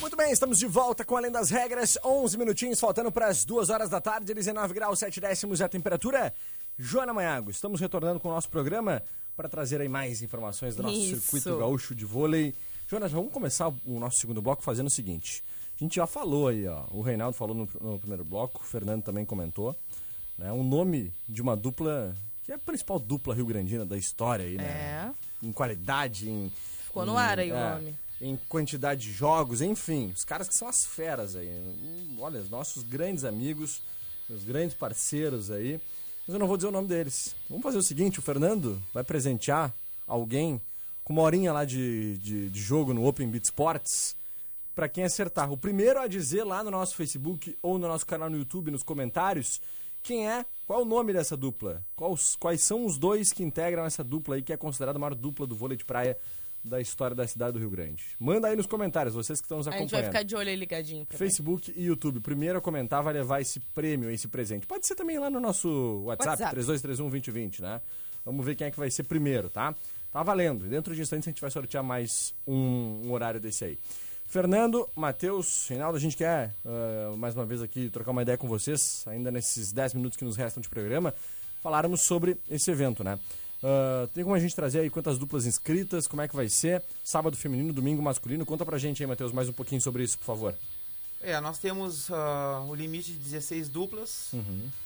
Muito 0.00 0.16
bem, 0.16 0.32
estamos 0.32 0.58
de 0.58 0.66
volta 0.66 1.04
com 1.04 1.16
Além 1.16 1.30
das 1.30 1.48
Regras. 1.48 1.96
11 2.04 2.36
minutinhos, 2.36 2.80
faltando 2.80 3.12
para 3.12 3.28
as 3.28 3.44
2 3.44 3.70
horas 3.70 3.88
da 3.88 4.00
tarde, 4.00 4.34
19 4.34 4.74
graus 4.74 4.98
7 4.98 5.20
décimos 5.20 5.60
é 5.60 5.64
a 5.64 5.68
temperatura. 5.68 6.34
Joana 6.78 7.12
Maiago, 7.12 7.50
estamos 7.50 7.80
retornando 7.80 8.20
com 8.20 8.28
o 8.28 8.32
nosso 8.32 8.48
programa 8.48 9.02
para 9.36 9.48
trazer 9.48 9.80
aí 9.80 9.88
mais 9.88 10.22
informações 10.22 10.76
do 10.76 10.82
nosso 10.84 10.96
Isso. 10.96 11.20
circuito 11.22 11.58
gaúcho 11.58 11.92
de 11.94 12.04
vôlei. 12.04 12.54
Joana, 12.88 13.08
vamos 13.08 13.32
começar 13.32 13.68
o 13.68 13.98
nosso 13.98 14.18
segundo 14.18 14.40
bloco 14.40 14.62
fazendo 14.62 14.86
o 14.86 14.90
seguinte. 14.90 15.42
A 15.80 15.82
gente 15.82 15.96
já 15.96 16.06
falou 16.06 16.48
aí, 16.48 16.66
ó. 16.68 16.84
O 16.90 17.02
Reinaldo 17.02 17.36
falou 17.36 17.54
no, 17.54 17.68
no 17.80 17.98
primeiro 17.98 18.24
bloco, 18.24 18.60
o 18.62 18.64
Fernando 18.64 19.02
também 19.02 19.24
comentou. 19.24 19.76
Né, 20.36 20.52
um 20.52 20.62
nome 20.62 21.12
de 21.28 21.42
uma 21.42 21.56
dupla, 21.56 22.16
que 22.44 22.52
é 22.52 22.54
a 22.54 22.58
principal 22.58 23.00
dupla 23.00 23.34
rio-grandina 23.34 23.84
da 23.84 23.96
história 23.98 24.44
aí, 24.44 24.56
né? 24.56 24.64
É. 24.64 25.46
Em 25.46 25.52
qualidade, 25.52 26.30
em. 26.30 26.52
Ficou 26.84 27.04
no 27.04 27.14
em- 27.14 27.16
ar 27.16 27.40
aí 27.40 27.50
o 27.50 27.56
é, 27.56 27.74
nome. 27.74 27.96
Em 28.20 28.36
quantidade 28.48 29.02
de 29.02 29.12
jogos, 29.12 29.60
enfim, 29.60 30.12
os 30.14 30.24
caras 30.24 30.48
que 30.48 30.54
são 30.54 30.68
as 30.68 30.86
feras 30.86 31.34
aí. 31.34 31.50
Olha, 32.20 32.40
os 32.40 32.48
nossos 32.48 32.84
grandes 32.84 33.24
amigos, 33.24 33.82
meus 34.28 34.44
grandes 34.44 34.74
parceiros 34.76 35.50
aí. 35.50 35.80
Mas 36.28 36.34
eu 36.34 36.38
não 36.38 36.46
vou 36.46 36.58
dizer 36.58 36.68
o 36.68 36.72
nome 36.72 36.86
deles. 36.86 37.34
Vamos 37.48 37.62
fazer 37.62 37.78
o 37.78 37.82
seguinte: 37.82 38.18
o 38.18 38.22
Fernando 38.22 38.78
vai 38.92 39.02
presentear 39.02 39.72
alguém 40.06 40.60
com 41.02 41.14
uma 41.14 41.22
horinha 41.22 41.54
lá 41.54 41.64
de, 41.64 42.18
de, 42.18 42.50
de 42.50 42.60
jogo 42.60 42.92
no 42.92 43.06
Open 43.06 43.30
Beat 43.30 43.44
Sports 43.44 44.14
para 44.74 44.90
quem 44.90 45.04
acertar. 45.04 45.50
O 45.50 45.56
primeiro 45.56 45.98
a 45.98 46.06
dizer 46.06 46.44
lá 46.44 46.62
no 46.62 46.70
nosso 46.70 46.94
Facebook 46.96 47.56
ou 47.62 47.78
no 47.78 47.88
nosso 47.88 48.04
canal 48.04 48.28
no 48.28 48.36
YouTube, 48.36 48.70
nos 48.70 48.82
comentários, 48.82 49.58
quem 50.02 50.28
é, 50.28 50.44
qual 50.66 50.80
é 50.80 50.82
o 50.82 50.84
nome 50.84 51.14
dessa 51.14 51.34
dupla? 51.34 51.82
Quais, 51.96 52.36
quais 52.36 52.60
são 52.60 52.84
os 52.84 52.98
dois 52.98 53.32
que 53.32 53.42
integram 53.42 53.86
essa 53.86 54.04
dupla 54.04 54.34
aí, 54.34 54.42
que 54.42 54.52
é 54.52 54.56
considerada 54.58 54.98
a 54.98 55.00
maior 55.00 55.14
dupla 55.14 55.46
do 55.46 55.56
vôlei 55.56 55.78
de 55.78 55.84
praia 55.84 56.18
da 56.68 56.80
história 56.80 57.16
da 57.16 57.26
cidade 57.26 57.52
do 57.54 57.58
Rio 57.58 57.70
Grande? 57.70 58.04
Manda 58.18 58.48
aí 58.48 58.54
nos 58.56 58.66
comentários, 58.66 59.14
vocês 59.14 59.40
que 59.40 59.44
estão 59.46 59.58
nos 59.58 59.66
A 59.66 59.70
gente 59.72 59.90
vai 59.90 60.00
acompanhando. 60.00 60.12
ficar 60.12 60.22
de 60.22 60.36
olho 60.36 60.48
aí 60.48 60.56
ligadinho. 60.56 61.06
pra 61.06 61.16
ver. 61.16 61.24
Facebook 61.24 61.72
e 61.74 61.84
YouTube. 61.84 62.20
Primeiro 62.20 62.58
a 62.58 62.60
comentar 62.60 63.02
vai 63.02 63.12
levar 63.14 63.40
esse 63.40 63.58
prêmio, 63.74 64.10
esse 64.10 64.28
presente. 64.28 64.66
Pode 64.66 64.86
ser 64.86 64.94
também 64.94 65.18
lá 65.18 65.28
no 65.30 65.40
nosso 65.40 66.02
WhatsApp, 66.04 66.42
WhatsApp. 66.42 66.56
3231-2020, 66.56 67.60
né? 67.60 67.80
Vamos 68.24 68.44
ver 68.44 68.54
quem 68.54 68.66
é 68.66 68.70
que 68.70 68.78
vai 68.78 68.90
ser 68.90 69.04
primeiro, 69.04 69.48
tá? 69.48 69.74
Tá 70.12 70.22
valendo. 70.22 70.66
Dentro 70.66 70.94
de 70.94 71.00
instantes 71.02 71.26
a 71.26 71.30
gente 71.30 71.40
vai 71.40 71.50
sortear 71.50 71.82
mais 71.82 72.34
um, 72.46 73.02
um 73.06 73.12
horário 73.12 73.40
desse 73.40 73.64
aí. 73.64 73.78
Fernando, 74.26 74.86
Matheus, 74.94 75.66
Reinaldo, 75.68 75.96
a 75.96 76.00
gente 76.00 76.14
quer 76.16 76.54
ah, 76.64 77.14
mais 77.16 77.34
uma 77.34 77.46
vez 77.46 77.62
aqui 77.62 77.88
trocar 77.88 78.10
uma 78.10 78.20
ideia 78.20 78.36
com 78.36 78.46
vocês, 78.46 79.02
ainda 79.06 79.30
nesses 79.30 79.72
10 79.72 79.94
minutos 79.94 80.18
que 80.18 80.24
nos 80.24 80.36
restam 80.36 80.60
de 80.60 80.68
programa, 80.68 81.14
falarmos 81.62 82.02
sobre 82.02 82.36
esse 82.50 82.70
evento, 82.70 83.02
né? 83.02 83.18
Ah, 83.62 84.08
tem 84.14 84.24
como 84.24 84.34
a 84.34 84.38
gente 84.38 84.54
trazer 84.54 84.80
aí 84.80 84.90
quantas 84.90 85.18
duplas 85.18 85.46
inscritas, 85.46 86.06
como 86.06 86.22
é 86.22 86.28
que 86.28 86.36
vai 86.36 86.48
ser? 86.48 86.82
Sábado 87.02 87.36
feminino, 87.36 87.72
domingo 87.72 88.02
masculino. 88.02 88.46
Conta 88.46 88.64
pra 88.64 88.78
gente 88.78 89.02
aí, 89.02 89.06
Matheus, 89.06 89.32
mais 89.32 89.48
um 89.48 89.52
pouquinho 89.52 89.80
sobre 89.80 90.02
isso, 90.02 90.18
por 90.18 90.24
favor. 90.24 90.54
É, 91.20 91.40
nós 91.40 91.58
temos 91.58 92.10
ah, 92.12 92.64
o 92.68 92.74
limite 92.74 93.10
de 93.12 93.18
16 93.18 93.68
duplas. 93.68 94.30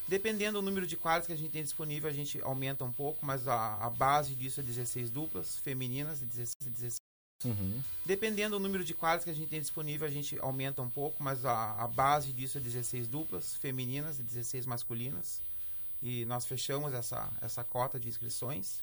Dependendo 0.09 0.61
do 0.61 0.65
número 0.65 0.87
de 0.87 0.97
quadros 0.97 1.27
que 1.27 1.33
a 1.33 1.37
gente 1.37 1.51
tem 1.51 1.63
disponível, 1.63 2.09
a 2.09 2.13
gente 2.13 2.41
aumenta 2.43 2.85
um 2.85 2.93
pouco, 2.93 3.25
mas 3.25 3.47
a, 3.47 3.77
a 3.77 3.91
base 3.91 4.35
disso 4.35 4.61
é 4.61 4.63
16 4.63 5.11
duplas 5.11 5.59
femininas 5.59 6.23
e 6.23 6.25
16, 6.25 6.57
e 6.67 6.71
16. 6.71 6.97
Dependendo 8.07 8.57
do 8.57 8.63
número 8.63 8.85
de 8.85 8.95
quadros 8.95 9.25
que 9.25 9.31
a 9.31 9.35
gente 9.35 9.49
tem 9.49 9.61
disponível, 9.61 10.07
a 10.07 10.11
gente 10.11 10.39
aumenta 10.41 10.81
um 10.81 10.89
pouco, 10.89 11.23
mas 11.23 11.45
a, 11.45 11.73
a 11.73 11.89
base 11.89 12.33
disso 12.33 12.57
é 12.57 12.61
16 12.61 13.09
duplas 13.09 13.57
femininas 13.57 14.19
e 14.19 14.23
16 14.23 14.65
masculinas. 14.65 15.43
E 16.03 16.25
nós 16.25 16.45
fechamos 16.45 16.93
essa, 16.93 17.31
essa 17.41 17.63
cota 17.63 17.99
de 17.99 18.09
inscrições. 18.09 18.83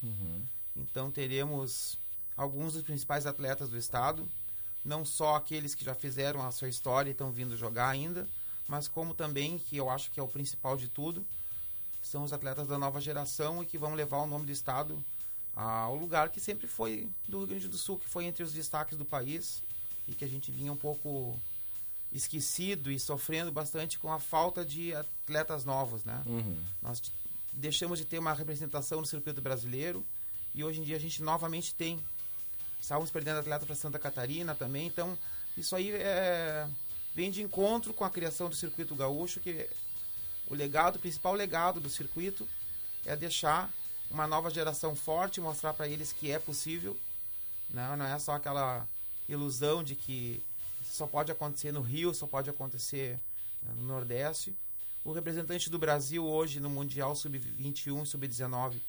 Então 0.75 1.11
teremos 1.11 1.99
alguns 2.37 2.73
dos 2.73 2.83
principais 2.83 3.25
atletas 3.25 3.69
do 3.69 3.77
estado. 3.77 4.27
não 4.83 5.03
só 5.03 5.35
aqueles 5.35 5.75
que 5.75 5.83
já 5.83 5.93
fizeram 5.93 6.41
a 6.41 6.51
sua 6.51 6.69
história 6.69 7.09
e 7.09 7.11
estão 7.11 7.31
vindo 7.31 7.57
jogar 7.57 7.89
ainda, 7.89 8.27
mas 8.67 8.87
como 8.87 9.13
também, 9.13 9.59
que 9.59 9.75
eu 9.75 9.89
acho 9.89 10.09
que 10.11 10.19
é 10.19 10.23
o 10.23 10.27
principal 10.27 10.77
de 10.77 10.87
tudo, 10.87 11.25
são 12.01 12.23
os 12.23 12.31
atletas 12.31 12.67
da 12.67 12.77
nova 12.77 13.01
geração 13.01 13.61
e 13.61 13.65
que 13.65 13.77
vão 13.77 13.93
levar 13.93 14.19
o 14.19 14.27
nome 14.27 14.45
do 14.45 14.51
estado 14.51 15.03
ao 15.55 15.95
lugar 15.95 16.29
que 16.29 16.39
sempre 16.39 16.67
foi 16.67 17.09
do 17.27 17.39
Rio 17.39 17.47
Grande 17.47 17.67
do 17.67 17.77
Sul, 17.77 17.99
que 17.99 18.07
foi 18.07 18.23
entre 18.25 18.41
os 18.41 18.53
destaques 18.53 18.97
do 18.97 19.03
país 19.03 19.61
e 20.07 20.15
que 20.15 20.23
a 20.23 20.27
gente 20.27 20.49
vinha 20.51 20.71
um 20.71 20.77
pouco 20.77 21.37
esquecido 22.11 22.91
e 22.91 22.99
sofrendo 22.99 23.51
bastante 23.51 23.99
com 23.99 24.11
a 24.11 24.19
falta 24.19 24.65
de 24.65 24.93
atletas 24.95 25.63
novos, 25.63 26.03
né? 26.03 26.21
Uhum. 26.25 26.57
Nós 26.81 27.01
deixamos 27.53 27.99
de 27.99 28.05
ter 28.05 28.19
uma 28.19 28.33
representação 28.33 28.99
no 28.99 29.05
circuito 29.05 29.41
brasileiro 29.41 30.05
e 30.53 30.63
hoje 30.63 30.81
em 30.81 30.83
dia 30.83 30.95
a 30.95 30.99
gente 30.99 31.21
novamente 31.21 31.73
tem. 31.75 31.99
Estávamos 32.81 33.11
perdendo 33.11 33.39
atletas 33.39 33.67
para 33.67 33.75
Santa 33.75 33.99
Catarina 33.99 34.55
também, 34.55 34.87
então 34.87 35.17
isso 35.57 35.75
aí 35.75 35.91
é, 35.91 36.67
vem 37.13 37.29
de 37.29 37.41
encontro 37.41 37.93
com 37.93 38.05
a 38.05 38.09
criação 38.09 38.49
do 38.49 38.55
circuito 38.55 38.95
gaúcho, 38.95 39.39
que 39.39 39.69
o 40.49 40.55
legado, 40.55 40.95
o 40.95 40.99
principal 40.99 41.33
legado 41.33 41.79
do 41.79 41.89
circuito 41.89 42.47
é 43.05 43.15
deixar 43.15 43.69
uma 44.09 44.25
nova 44.25 44.49
geração 44.49 44.95
forte, 44.95 45.39
mostrar 45.39 45.73
para 45.73 45.87
eles 45.87 46.11
que 46.11 46.31
é 46.31 46.39
possível, 46.39 46.97
né? 47.69 47.95
não 47.95 48.05
é 48.05 48.17
só 48.17 48.33
aquela 48.33 48.87
ilusão 49.27 49.83
de 49.83 49.95
que 49.95 50.41
só 50.89 51.05
pode 51.05 51.31
acontecer 51.31 51.71
no 51.71 51.81
Rio, 51.81 52.13
só 52.13 52.25
pode 52.25 52.49
acontecer 52.49 53.19
né, 53.61 53.71
no 53.75 53.83
Nordeste. 53.83 54.55
O 55.03 55.11
representante 55.11 55.69
do 55.69 55.77
Brasil 55.77 56.25
hoje 56.25 56.59
no 56.59 56.69
Mundial 56.69 57.15
Sub-21 57.15 58.03
e 58.03 58.05
Sub-19 58.05 58.79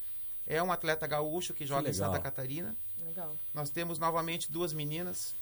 é 0.47 0.63
um 0.63 0.73
atleta 0.73 1.07
gaúcho 1.07 1.55
que 1.55 1.67
joga 1.67 1.89
em 1.89 1.93
legal. 1.93 2.11
Santa 2.11 2.23
Catarina. 2.23 2.75
Legal. 3.05 3.37
Nós 3.55 3.71
temos 3.71 3.99
novamente 3.99 4.51
duas 4.51 4.73
meninas 4.73 5.35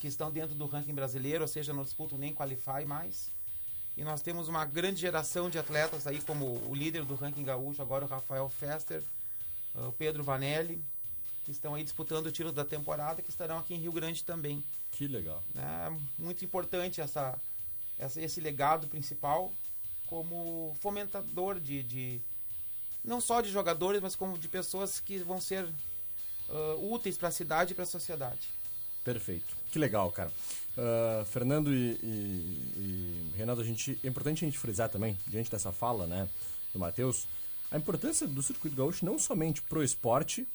que 0.00 0.08
estão 0.08 0.30
dentro 0.30 0.54
do 0.54 0.66
ranking 0.66 0.94
brasileiro, 0.94 1.42
ou 1.42 1.48
seja, 1.48 1.72
não 1.72 1.84
disputam 1.84 2.18
nem 2.18 2.34
qualify 2.34 2.84
mais. 2.86 3.30
E 3.96 4.02
nós 4.02 4.22
temos 4.22 4.48
uma 4.48 4.64
grande 4.64 5.00
geração 5.00 5.48
de 5.48 5.58
atletas 5.58 6.06
aí, 6.06 6.20
como 6.20 6.46
o 6.68 6.74
líder 6.74 7.04
do 7.04 7.14
ranking 7.14 7.44
gaúcho, 7.44 7.80
agora 7.80 8.04
o 8.04 8.08
Rafael 8.08 8.48
Fester, 8.48 9.02
uh, 9.74 9.88
o 9.88 9.92
Pedro 9.92 10.24
Vanelli, 10.24 10.82
que 11.44 11.50
estão 11.50 11.74
aí 11.74 11.84
disputando 11.84 12.26
o 12.26 12.32
tiro 12.32 12.50
da 12.50 12.64
temporada, 12.64 13.20
que 13.22 13.30
estarão 13.30 13.58
aqui 13.58 13.74
em 13.74 13.78
Rio 13.78 13.92
Grande 13.92 14.24
também. 14.24 14.64
Que 14.90 15.06
legal. 15.06 15.42
né? 15.54 15.98
Muito 16.18 16.44
importante 16.44 17.00
essa, 17.00 17.38
essa- 17.98 18.20
esse 18.20 18.40
legado 18.40 18.86
principal 18.88 19.52
como 20.06 20.74
fomentador 20.80 21.60
de, 21.60 21.82
de- 21.82 22.20
não 23.04 23.20
só 23.20 23.40
de 23.40 23.50
jogadores, 23.50 24.00
mas 24.00 24.16
como 24.16 24.38
de 24.38 24.48
pessoas 24.48 25.00
que 25.00 25.18
vão 25.18 25.40
ser 25.40 25.68
ah, 26.48 26.76
úteis 26.78 27.16
para 27.18 27.28
a 27.28 27.32
cidade 27.32 27.72
e 27.72 27.74
para 27.74 27.84
a 27.84 27.86
sociedade. 27.86 28.48
Perfeito. 29.02 29.54
Que 29.70 29.78
legal, 29.78 30.10
cara. 30.12 30.32
Ah, 30.78 31.24
Fernando 31.26 31.72
e, 31.74 31.98
e- 32.02 33.32
e 33.32 33.36
Renato, 33.36 33.60
a 33.60 33.64
gente, 33.64 33.98
é 34.02 34.08
importante 34.08 34.44
a 34.44 34.48
gente 34.48 34.58
frisar 34.58 34.88
também, 34.88 35.18
diante 35.26 35.50
dessa 35.50 35.72
fala 35.72 36.06
né, 36.06 36.28
do 36.72 36.78
Matheus, 36.78 37.26
a 37.70 37.76
importância 37.76 38.26
do 38.26 38.42
circuito 38.42 38.76
gaúcho 38.76 39.04
não 39.04 39.18
somente 39.18 39.60
pro 39.62 39.82
esporte, 39.82 40.46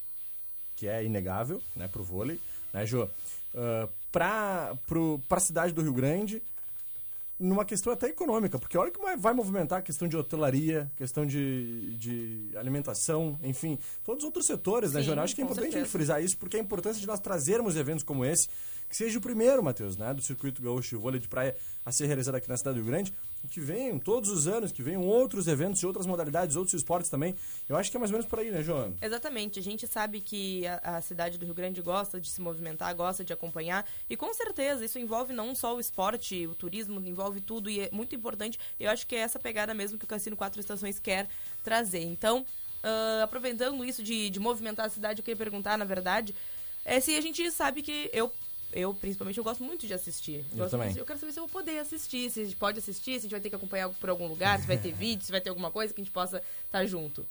que 0.79 0.87
é 0.87 1.03
inegável, 1.03 1.61
né, 1.75 1.89
pro 1.89 2.03
vôlei, 2.03 2.39
né, 2.73 2.85
Jô? 2.85 3.03
Uh, 3.03 3.89
pra, 4.09 4.73
pro, 4.87 5.19
pra 5.27 5.39
cidade 5.41 5.73
do 5.73 5.81
Rio 5.81 5.91
Grande, 5.91 6.41
numa 7.37 7.65
questão 7.65 7.91
até 7.91 8.07
econômica, 8.07 8.57
porque 8.57 8.77
olha 8.77 8.89
que 8.89 9.01
vai, 9.01 9.17
vai 9.17 9.33
movimentar 9.33 9.79
a 9.79 9.81
questão 9.81 10.07
de 10.07 10.15
hotelaria, 10.15 10.89
questão 10.97 11.25
de, 11.25 11.97
de 11.97 12.49
alimentação, 12.55 13.37
enfim, 13.43 13.77
todos 14.05 14.23
os 14.23 14.27
outros 14.27 14.45
setores, 14.45 14.93
né, 14.93 15.01
Sim, 15.01 15.07
Jô? 15.07 15.19
Acho 15.19 15.35
que 15.35 15.41
é 15.41 15.43
importante 15.43 15.63
a 15.63 15.65
gente 15.65 15.73
certeza. 15.73 15.91
frisar 15.91 16.23
isso, 16.23 16.37
porque 16.37 16.55
a 16.55 16.59
importância 16.61 17.01
de 17.01 17.07
nós 17.07 17.19
trazermos 17.19 17.75
eventos 17.75 18.03
como 18.03 18.23
esse, 18.23 18.47
que 18.89 18.95
seja 18.95 19.19
o 19.19 19.21
primeiro, 19.21 19.61
Matheus, 19.61 19.97
né, 19.97 20.13
do 20.13 20.21
circuito 20.21 20.61
gaúcho 20.61 20.89
de 20.89 20.95
vôlei 20.95 21.19
de 21.19 21.27
praia 21.27 21.55
a 21.85 21.91
ser 21.91 22.07
realizado 22.07 22.35
aqui 22.35 22.47
na 22.47 22.55
cidade 22.55 22.75
do 22.75 22.83
Rio 22.83 22.91
Grande, 22.91 23.13
que 23.47 23.59
venham 23.59 23.97
todos 23.97 24.29
os 24.29 24.47
anos, 24.47 24.71
que 24.71 24.83
venham 24.83 25.01
outros 25.01 25.47
eventos 25.47 25.79
de 25.79 25.87
outras 25.87 26.05
modalidades, 26.05 26.55
outros 26.55 26.73
esportes 26.73 27.09
também. 27.09 27.35
Eu 27.67 27.75
acho 27.75 27.89
que 27.89 27.97
é 27.97 27.99
mais 27.99 28.11
ou 28.11 28.17
menos 28.17 28.29
por 28.29 28.39
aí, 28.39 28.51
né, 28.51 28.61
João? 28.61 28.95
Exatamente, 29.01 29.59
a 29.59 29.63
gente 29.63 29.87
sabe 29.87 30.21
que 30.21 30.65
a, 30.67 30.97
a 30.97 31.01
cidade 31.01 31.37
do 31.37 31.45
Rio 31.45 31.53
Grande 31.53 31.81
gosta 31.81 32.19
de 32.19 32.29
se 32.29 32.41
movimentar, 32.41 32.93
gosta 32.95 33.23
de 33.23 33.31
acompanhar, 33.31 33.85
e 34.09 34.17
com 34.17 34.33
certeza 34.33 34.83
isso 34.83 34.99
envolve 34.99 35.33
não 35.33 35.55
só 35.55 35.75
o 35.75 35.79
esporte, 35.79 36.47
o 36.47 36.55
turismo, 36.55 36.99
envolve 37.05 37.41
tudo, 37.41 37.69
e 37.69 37.81
é 37.81 37.89
muito 37.91 38.15
importante. 38.15 38.59
Eu 38.79 38.89
acho 38.89 39.07
que 39.07 39.15
é 39.15 39.19
essa 39.19 39.39
pegada 39.39 39.73
mesmo 39.73 39.97
que 39.97 40.05
o 40.05 40.07
Cassino 40.07 40.35
Quatro 40.35 40.59
Estações 40.59 40.99
quer 40.99 41.27
trazer. 41.63 42.03
Então, 42.03 42.45
ah, 42.83 43.21
aproveitando 43.23 43.83
isso 43.83 44.01
de, 44.01 44.29
de 44.29 44.39
movimentar 44.39 44.85
a 44.85 44.89
cidade, 44.89 45.19
eu 45.19 45.23
queria 45.23 45.37
perguntar, 45.37 45.77
na 45.77 45.85
verdade, 45.85 46.33
é 46.85 46.99
se 46.99 47.15
a 47.15 47.21
gente 47.21 47.49
sabe 47.51 47.81
que 47.81 48.09
eu. 48.13 48.31
Eu, 48.71 48.93
principalmente, 48.93 49.37
eu 49.37 49.43
gosto 49.43 49.63
muito 49.63 49.87
de 49.87 49.93
assistir. 49.93 50.45
Eu 50.51 50.57
Gosto 50.59 50.71
também. 50.71 50.87
muito- 50.89 50.99
eu 50.99 51.05
quero 51.05 51.19
saber 51.19 51.31
se 51.31 51.39
eu 51.39 51.47
vou 51.47 51.49
poder 51.49 51.79
assistir, 51.79 52.29
se 52.29 52.41
a 52.41 52.43
gente 52.45 52.55
pode 52.55 52.77
assistir, 52.79 53.13
se 53.13 53.17
a 53.17 53.21
gente 53.21 53.31
vai 53.31 53.41
ter 53.41 53.49
que 53.49 53.55
acompanhar 53.55 53.89
por 53.89 54.09
algum 54.09 54.27
lugar, 54.27 54.59
se 54.59 54.67
vai 54.67 54.77
ter 54.77 54.91
vídeo, 54.93 55.23
se 55.25 55.31
vai 55.31 55.41
ter 55.41 55.49
alguma 55.49 55.71
coisa 55.71 55.91
que 55.93 55.99
a 55.99 56.03
gente 56.03 56.13
possa 56.13 56.41
estar 56.65 56.85
junto. 56.85 57.25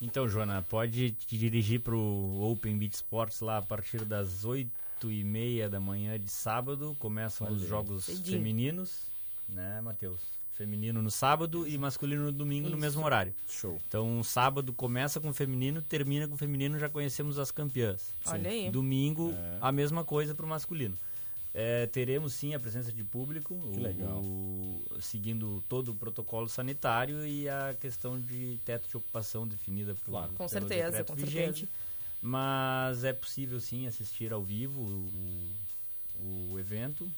Então, 0.00 0.28
Joana, 0.28 0.64
pode 0.68 1.10
te 1.12 1.36
dirigir 1.36 1.80
pro 1.80 1.98
Open 1.98 2.78
Beach 2.78 2.94
Sports 2.94 3.40
lá 3.40 3.58
a 3.58 3.62
partir 3.62 4.04
das 4.04 4.44
8 4.44 4.70
e 5.10 5.22
meia 5.22 5.68
da 5.68 5.78
manhã 5.78 6.18
de 6.18 6.30
sábado. 6.30 6.96
Começam 6.98 7.46
Olha 7.46 7.56
os 7.56 7.62
jogos 7.62 8.04
Cedinho. 8.04 8.38
femininos, 8.38 9.02
né, 9.48 9.80
Matheus? 9.82 10.20
Feminino 10.64 11.00
no 11.00 11.10
sábado 11.10 11.66
e 11.66 11.78
masculino 11.78 12.24
no 12.24 12.32
domingo 12.32 12.68
no 12.68 12.74
Isso. 12.74 12.80
mesmo 12.82 13.02
horário. 13.02 13.32
Show. 13.48 13.80
Então, 13.88 14.22
sábado 14.22 14.74
começa 14.74 15.18
com 15.18 15.32
feminino, 15.32 15.80
termina 15.80 16.28
com 16.28 16.36
feminino, 16.36 16.78
já 16.78 16.86
conhecemos 16.86 17.38
as 17.38 17.50
campeãs. 17.50 18.12
Olha 18.26 18.50
aí. 18.50 18.70
Domingo, 18.70 19.32
É. 19.32 19.56
a 19.58 19.72
mesma 19.72 20.04
coisa 20.04 20.34
para 20.34 20.44
o 20.44 20.48
masculino. 20.50 20.98
É, 21.54 21.86
teremos 21.86 22.34
sim 22.34 22.54
a 22.54 22.60
presença 22.60 22.92
de 22.92 23.02
público, 23.02 23.58
Que 23.72 23.78
o- 23.78 23.82
legal. 23.82 24.18
o- 24.18 24.84
seguindo 25.00 25.64
todo 25.66 25.92
o 25.92 25.94
protocolo 25.94 26.46
sanitário 26.46 27.26
e 27.26 27.48
a 27.48 27.74
questão 27.80 28.20
de 28.20 28.60
teto 28.62 28.86
de 28.86 28.98
ocupação 28.98 29.48
definida 29.48 29.94
por, 29.94 30.10
Claro. 30.10 30.28
Com 30.32 30.46
pelo 30.46 30.48
certeza, 30.50 30.84
decreto 30.90 31.06
com 31.06 31.14
vigente. 31.16 31.60
certeza. 31.60 31.68
Mas 32.20 33.02
é 33.02 33.14
possível 33.14 33.58
sim 33.60 33.86
assistir 33.86 34.30
ao 34.30 34.42
vivo 34.42 34.78
o, 34.82 36.52
o 36.52 36.58
evento 36.58 37.10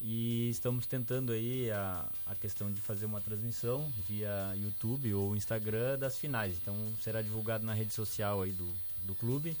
e 0.00 0.50
estamos 0.50 0.86
tentando 0.86 1.32
aí 1.32 1.70
a, 1.70 2.08
a 2.26 2.34
questão 2.34 2.70
de 2.70 2.80
fazer 2.80 3.06
uma 3.06 3.20
transmissão 3.20 3.90
via 4.06 4.52
YouTube 4.56 5.12
ou 5.14 5.36
Instagram 5.36 5.98
das 5.98 6.18
finais. 6.18 6.56
Então 6.60 6.74
será 7.00 7.22
divulgado 7.22 7.64
na 7.64 7.74
rede 7.74 7.92
social 7.92 8.42
aí 8.42 8.52
do, 8.52 8.68
do 9.04 9.14
clube, 9.14 9.56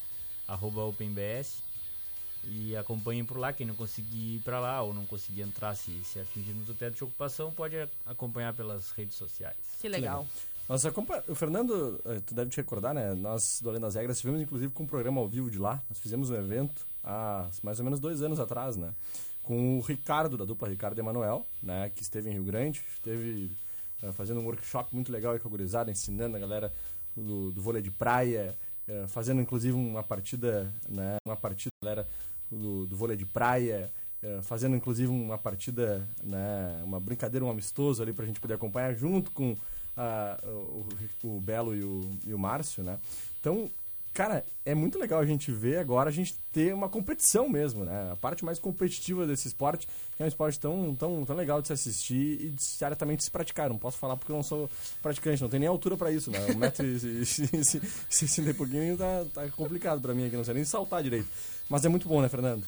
arroba 0.46 0.84
OpenBS. 0.84 1.64
E 2.48 2.76
acompanhem 2.76 3.24
por 3.24 3.38
lá, 3.38 3.52
quem 3.52 3.66
não 3.66 3.74
conseguir 3.74 4.36
ir 4.36 4.40
para 4.40 4.60
lá 4.60 4.80
ou 4.80 4.94
não 4.94 5.04
conseguir 5.04 5.42
entrar 5.42 5.74
se, 5.74 5.90
se 6.04 6.20
atingirmos 6.20 6.68
o 6.68 6.74
teto 6.74 6.94
de 6.94 7.02
ocupação, 7.02 7.50
pode 7.50 7.76
acompanhar 8.04 8.54
pelas 8.54 8.92
redes 8.92 9.16
sociais. 9.16 9.56
Que 9.80 9.88
legal. 9.88 10.24
Nós 10.68 10.84
O 11.28 11.34
Fernando, 11.34 12.00
eh, 12.04 12.20
tu 12.24 12.34
deve 12.34 12.50
te 12.50 12.56
recordar, 12.56 12.94
né? 12.94 13.14
Nós, 13.14 13.60
do 13.60 13.68
Além 13.68 13.80
das 13.80 13.96
Regras, 13.96 14.20
tivemos 14.20 14.40
inclusive 14.40 14.72
com 14.72 14.84
um 14.84 14.86
programa 14.86 15.20
ao 15.20 15.26
vivo 15.26 15.50
de 15.50 15.58
lá. 15.58 15.82
Nós 15.88 15.98
fizemos 15.98 16.30
um 16.30 16.36
evento 16.36 16.86
há 17.02 17.48
mais 17.62 17.80
ou 17.80 17.84
menos 17.84 17.98
dois 17.98 18.22
anos 18.22 18.38
atrás, 18.38 18.76
né? 18.76 18.92
Com 19.46 19.78
o 19.78 19.80
Ricardo, 19.80 20.36
da 20.36 20.44
dupla 20.44 20.68
Ricardo 20.68 20.98
Emanuel, 20.98 21.46
né? 21.62 21.88
Que 21.94 22.02
esteve 22.02 22.28
em 22.28 22.32
Rio 22.32 22.42
Grande, 22.42 22.82
esteve 22.92 23.52
eh, 24.02 24.10
fazendo 24.10 24.40
um 24.40 24.44
workshop 24.44 24.92
muito 24.92 25.12
legal 25.12 25.34
aí 25.34 25.38
com 25.38 25.46
a 25.46 25.50
gurizada, 25.52 25.88
ensinando 25.88 26.36
a 26.36 26.40
galera 26.40 26.72
do, 27.14 27.52
do 27.52 27.62
vôlei 27.62 27.80
de 27.80 27.92
praia, 27.92 28.58
eh, 28.88 29.06
fazendo 29.06 29.40
inclusive 29.40 29.72
uma 29.72 30.02
partida, 30.02 30.74
né? 30.88 31.16
Uma 31.24 31.36
partida, 31.36 31.70
galera, 31.80 32.08
do, 32.50 32.86
do 32.86 32.96
vôlei 32.96 33.16
de 33.16 33.24
praia, 33.24 33.88
eh, 34.20 34.40
fazendo 34.42 34.74
inclusive 34.74 35.12
uma 35.12 35.38
partida, 35.38 36.08
né? 36.24 36.82
Uma 36.82 36.98
brincadeira, 36.98 37.46
um 37.46 37.50
amistoso 37.50 38.02
ali 38.02 38.12
pra 38.12 38.26
gente 38.26 38.40
poder 38.40 38.54
acompanhar 38.54 38.96
junto 38.96 39.30
com 39.30 39.56
o, 41.22 41.36
o 41.36 41.40
Belo 41.40 41.72
e 41.72 41.84
o, 41.84 42.18
e 42.26 42.34
o 42.34 42.38
Márcio, 42.38 42.82
né? 42.82 42.98
Então, 43.38 43.70
cara, 44.16 44.42
é 44.64 44.74
muito 44.74 44.98
legal 44.98 45.20
a 45.20 45.26
gente 45.26 45.52
ver 45.52 45.76
agora 45.76 46.08
a 46.08 46.12
gente 46.12 46.34
ter 46.50 46.72
uma 46.72 46.88
competição 46.88 47.50
mesmo, 47.50 47.84
né? 47.84 48.12
A 48.12 48.16
parte 48.16 48.46
mais 48.46 48.58
competitiva 48.58 49.26
desse 49.26 49.46
esporte, 49.46 49.86
que 50.16 50.22
é 50.22 50.24
um 50.24 50.28
esporte 50.28 50.58
tão, 50.58 50.96
tão, 50.96 51.22
tão 51.26 51.36
legal 51.36 51.60
de 51.60 51.66
se 51.66 51.74
assistir 51.74 52.40
e 52.40 52.48
de 52.48 52.78
diariamente 52.78 53.24
se 53.24 53.30
praticar. 53.30 53.68
Não 53.68 53.76
posso 53.76 53.98
falar 53.98 54.16
porque 54.16 54.32
eu 54.32 54.36
não 54.36 54.42
sou 54.42 54.70
praticante, 55.02 55.42
não 55.42 55.50
tenho 55.50 55.60
nem 55.60 55.68
altura 55.68 55.98
pra 55.98 56.10
isso, 56.10 56.30
né? 56.30 56.38
Um 56.46 56.56
metro 56.56 56.86
e 56.86 57.26
sessenta 58.08 58.48
e 58.48 58.54
pouquinho 58.54 58.96
tá, 58.96 59.26
tá 59.34 59.48
complicado 59.50 60.00
pra 60.00 60.14
mim 60.14 60.26
aqui, 60.26 60.34
não 60.34 60.44
sei 60.44 60.54
nem 60.54 60.64
saltar 60.64 61.02
direito. 61.02 61.28
Mas 61.68 61.84
é 61.84 61.88
muito 61.90 62.08
bom, 62.08 62.22
né, 62.22 62.28
Fernando? 62.30 62.64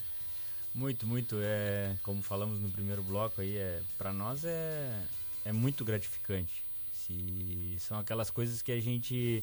Muito, 0.75 1.07
muito. 1.07 1.39
É, 1.41 1.97
como 2.03 2.23
falamos 2.23 2.61
no 2.61 2.69
primeiro 2.69 3.03
bloco 3.03 3.41
aí, 3.41 3.57
é, 3.57 3.81
para 3.97 4.13
nós 4.13 4.45
é, 4.45 5.03
é 5.47 5.53
muito 5.53 5.83
gratificante. 5.83 6.63
Se, 6.93 7.79
são 7.79 7.99
aquelas 7.99 8.31
coisas 8.31 8.61
que 8.61 8.71
a 8.71 8.79
gente, 8.79 9.43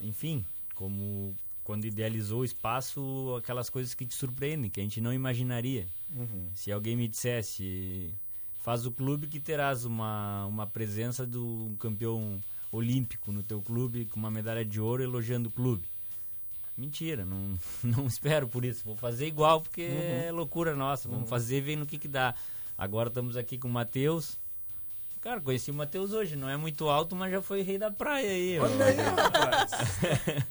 enfim, 0.00 0.46
como 0.78 1.34
quando 1.64 1.84
idealizou 1.84 2.40
o 2.40 2.44
espaço, 2.44 3.34
aquelas 3.36 3.68
coisas 3.68 3.92
que 3.94 4.06
te 4.06 4.14
surpreendem, 4.14 4.70
que 4.70 4.80
a 4.80 4.82
gente 4.82 5.00
não 5.00 5.12
imaginaria. 5.12 5.86
Se 6.54 6.70
alguém 6.70 6.96
me 6.96 7.08
dissesse, 7.08 8.14
faz 8.58 8.86
o 8.86 8.92
clube 8.92 9.26
que 9.26 9.40
terás 9.40 9.84
uma, 9.84 10.46
uma 10.46 10.66
presença 10.68 11.26
de 11.26 11.36
um 11.36 11.74
campeão 11.78 12.40
olímpico 12.70 13.32
no 13.32 13.42
teu 13.42 13.60
clube, 13.60 14.06
com 14.06 14.20
uma 14.20 14.30
medalha 14.30 14.64
de 14.64 14.80
ouro 14.80 15.02
elogiando 15.02 15.48
o 15.48 15.52
clube. 15.52 15.84
Mentira, 16.76 17.26
não, 17.26 17.58
não 17.82 18.06
espero 18.06 18.46
por 18.48 18.64
isso. 18.64 18.84
Vou 18.84 18.94
fazer 18.96 19.26
igual 19.26 19.60
porque 19.60 19.82
Uhum. 19.82 20.20
é 20.28 20.30
loucura 20.32 20.76
nossa. 20.76 21.08
Vamos 21.08 21.28
fazer 21.28 21.58
e 21.58 21.60
ver 21.60 21.76
no 21.76 21.86
que 21.86 21.98
que 21.98 22.08
dá. 22.08 22.34
Agora 22.78 23.08
estamos 23.08 23.36
aqui 23.36 23.58
com 23.58 23.66
o 23.68 23.72
Matheus. 23.72 24.38
Cara, 25.20 25.40
conheci 25.40 25.70
o 25.70 25.74
Matheus 25.74 26.12
hoje. 26.12 26.36
Não 26.36 26.48
é 26.48 26.56
muito 26.56 26.88
alto, 26.88 27.14
mas 27.16 27.30
já 27.32 27.42
foi 27.42 27.62
rei 27.62 27.76
da 27.78 27.90
praia 27.90 28.30
aí. 28.30 28.58
Olha 28.58 28.84
aí, 28.84 28.96
rapaz. 28.96 29.70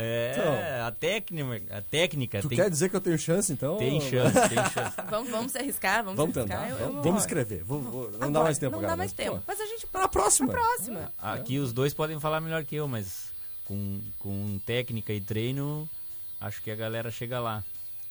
É, 0.00 0.32
Então. 0.36 0.86
a 0.86 0.92
técnica, 0.92 1.76
a 1.78 1.80
técnica 1.82 2.40
Tu 2.40 2.48
tem, 2.50 2.58
quer 2.58 2.70
dizer 2.70 2.88
que 2.88 2.94
eu 2.94 3.00
tenho 3.00 3.18
chance, 3.18 3.52
então? 3.52 3.78
tem 3.78 4.00
chance, 4.00 4.32
tem 4.48 4.58
chance. 4.70 4.96
Vamos, 5.10 5.30
vamos 5.30 5.50
se 5.50 5.58
arriscar, 5.58 6.04
vamos, 6.04 6.16
Vamos 6.16 6.34
se 6.34 6.40
arriscar. 6.40 6.60
tentar. 6.60 6.70
Eu- 6.72 6.76
eu 6.76 6.84
vamos, 6.84 6.94
vou- 6.96 7.02
vamos 7.04 7.22
escrever. 7.22 7.64
Vou- 7.64 7.80
vou- 7.80 8.10
não 8.12 8.18
dá 8.18 8.26
Agora, 8.26 8.44
mais 8.44 8.58
tempo, 8.58 8.72
Não 8.72 8.80
cara. 8.80 8.92
dá 8.92 8.96
mais 8.96 9.10
mas, 9.10 9.16
tempo. 9.16 9.36
pô, 9.38 9.42
Mas 9.46 9.60
a 9.60 9.66
gente... 9.66 9.86
Pra 9.88 10.06
próxima. 10.06 10.48
Pra 10.52 10.60
próxima. 10.60 11.12
Aqui 11.18 11.58
os 11.58 11.72
dois 11.72 11.94
podem 11.94 12.20
falar 12.20 12.40
melhor 12.40 12.64
que 12.64 12.76
eu, 12.76 12.86
mas 12.86 13.32
com, 13.64 14.00
com 14.20 14.60
técnica 14.64 15.12
e 15.12 15.20
treino, 15.20 15.88
acho 16.40 16.62
que 16.62 16.70
a 16.70 16.76
galera 16.76 17.10
chega 17.10 17.40
lá. 17.40 17.64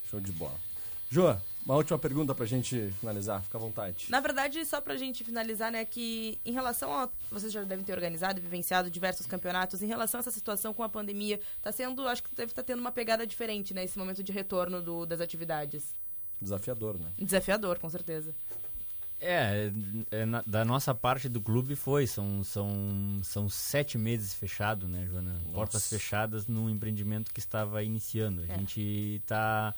Show 0.09 0.19
de 0.19 0.31
bola. 0.33 0.55
Joa, 1.09 1.41
uma 1.67 1.75
última 1.75 1.99
pergunta 1.99 2.33
pra 2.33 2.45
gente 2.45 2.91
finalizar. 2.99 3.41
Fica 3.43 3.57
à 3.57 3.61
vontade. 3.61 4.05
Na 4.09 4.19
verdade, 4.19 4.63
só 4.65 4.79
pra 4.79 4.95
gente 4.95 5.23
finalizar, 5.23 5.71
né, 5.71 5.83
que 5.85 6.39
em 6.45 6.51
relação 6.53 6.91
a. 6.93 7.09
Vocês 7.31 7.51
já 7.51 7.61
devem 7.63 7.83
ter 7.83 7.93
organizado 7.93 8.39
e 8.39 8.41
vivenciado 8.41 8.89
diversos 8.89 9.27
campeonatos. 9.27 9.81
Em 9.83 9.87
relação 9.87 10.19
a 10.19 10.21
essa 10.21 10.31
situação 10.31 10.73
com 10.73 10.81
a 10.83 10.89
pandemia, 10.89 11.39
tá 11.61 11.71
sendo. 11.71 12.07
Acho 12.07 12.23
que 12.23 12.33
deve 12.35 12.51
estar 12.51 12.63
tendo 12.63 12.79
uma 12.79 12.91
pegada 12.91 13.27
diferente, 13.27 13.73
né, 13.73 13.83
esse 13.83 13.97
momento 13.99 14.23
de 14.23 14.31
retorno 14.31 14.81
do- 14.81 15.05
das 15.05 15.19
atividades. 15.21 15.93
Desafiador, 16.41 16.97
né? 16.99 17.07
Desafiador, 17.19 17.79
com 17.79 17.89
certeza. 17.89 18.33
É, 19.19 19.71
é, 20.11 20.25
na- 20.27 20.43
da 20.45 20.63
nossa 20.63 20.93
parte 20.93 21.27
do 21.27 21.41
clube 21.41 21.75
foi, 21.75 22.05
são, 22.05 22.43
são, 22.43 23.19
são 23.23 23.49
sete 23.49 23.97
meses 23.97 24.35
fechado, 24.35 24.87
né, 24.87 25.07
Joana? 25.07 25.41
Portas 25.51 25.87
fechadas 25.89 26.45
num 26.47 26.69
empreendimento 26.69 27.33
que 27.33 27.39
estava 27.39 27.81
iniciando. 27.83 28.43
A 28.43 28.45
É. 28.45 28.57
gente 28.59 29.19
tá 29.25 29.73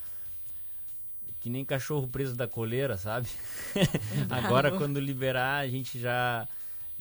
que 1.40 1.50
nem 1.50 1.64
cachorro 1.64 2.08
preso 2.08 2.36
da 2.36 2.48
coleira, 2.48 2.98
sabe? 2.98 3.28
Agora 4.30 4.72
quando 4.72 5.00
liberar, 5.00 5.60
a 5.60 5.68
gente 5.68 6.00
já 6.00 6.48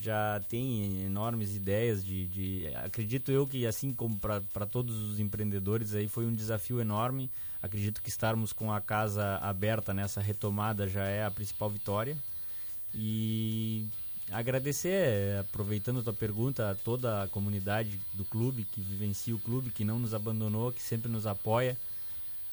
já 0.01 0.40
tem 0.48 1.03
enormes 1.03 1.57
ideias 1.57 2.05
de, 2.05 2.29
de 2.29 2.68
acredito 2.77 3.33
eu 3.33 3.44
que 3.48 3.66
assim 3.66 3.92
como 3.92 4.16
para 4.16 4.64
todos 4.64 4.96
os 4.96 5.18
empreendedores 5.18 5.92
aí 5.92 6.07
foi 6.07 6.24
um 6.24 6.33
desafio 6.33 6.81
enorme. 6.81 7.31
Acredito 7.61 8.01
que 8.01 8.09
estarmos 8.09 8.53
com 8.53 8.72
a 8.72 8.81
casa 8.81 9.38
aberta 9.38 9.92
nessa 9.92 10.20
retomada 10.20 10.87
já 10.87 11.03
é 11.03 11.24
a 11.24 11.31
principal 11.31 11.68
vitória. 11.68 12.16
E 12.94 13.88
agradecer, 14.31 15.38
aproveitando 15.40 15.98
a 15.98 16.03
tua 16.03 16.12
pergunta, 16.12 16.70
a 16.70 16.74
toda 16.77 17.24
a 17.24 17.29
comunidade 17.29 18.01
do 18.14 18.24
clube 18.24 18.64
que 18.64 18.81
vivencia 18.81 19.35
o 19.35 19.38
clube, 19.40 19.70
que 19.70 19.85
não 19.85 19.98
nos 19.98 20.14
abandonou, 20.14 20.72
que 20.72 20.83
sempre 20.83 21.11
nos 21.11 21.27
apoia. 21.27 21.77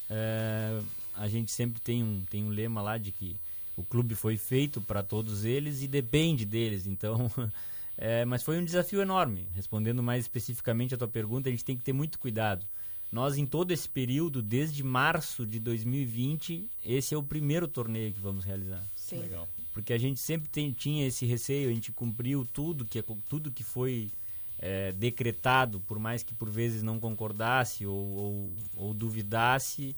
É, 0.10 0.82
a 1.18 1.28
gente 1.28 1.52
sempre 1.52 1.82
tem 1.82 2.04
um, 2.04 2.24
tem 2.30 2.44
um 2.44 2.50
lema 2.50 2.82
lá 2.82 2.98
de 2.98 3.12
que 3.12 3.36
o 3.76 3.84
clube 3.84 4.16
foi 4.16 4.38
feito 4.38 4.82
para 4.82 5.04
todos 5.04 5.44
eles 5.44 5.82
e 5.82 5.88
depende 5.88 6.46
deles. 6.46 6.88
Então, 6.88 7.30
é, 7.98 8.24
mas 8.26 8.44
foi 8.44 8.58
um 8.58 8.66
desafio 8.66 9.02
enorme. 9.02 9.48
Respondendo 9.54 10.02
mais 10.02 10.24
especificamente 10.24 10.96
a 10.96 10.98
tua 10.98 11.08
pergunta, 11.08 11.50
a 11.50 11.52
gente 11.52 11.66
tem 11.66 11.76
que 11.76 11.84
ter 11.84 11.94
muito 11.94 12.20
cuidado. 12.20 12.66
Nós, 13.12 13.38
em 13.38 13.46
todo 13.46 13.72
esse 13.72 13.88
período, 13.88 14.42
desde 14.42 14.84
março 14.84 15.46
de 15.46 15.60
2020, 15.60 16.68
esse 16.86 17.14
é 17.14 17.18
o 17.18 17.24
primeiro 17.24 17.68
torneio 17.68 18.12
que 18.12 18.20
vamos 18.20 18.44
realizar. 18.44 18.84
Sim. 18.96 19.20
Legal. 19.20 19.48
Porque 19.74 19.94
a 19.94 19.98
gente 19.98 20.20
sempre 20.20 20.50
tem- 20.50 20.72
tinha 20.72 21.06
esse 21.06 21.26
receio, 21.26 21.70
a 21.70 21.74
gente 21.74 21.92
cumpriu 21.92 22.48
tudo 22.52 22.86
que, 22.86 23.02
tudo 23.28 23.52
que 23.52 23.64
foi 23.64 24.10
é, 24.58 24.92
decretado, 24.94 25.80
por 25.82 26.00
mais 26.00 26.24
que 26.24 26.34
por 26.34 26.50
vezes 26.50 26.82
não 26.82 27.00
concordasse 27.00 27.86
ou, 27.86 27.94
ou, 27.96 28.54
ou 28.76 28.94
duvidasse, 28.94 29.96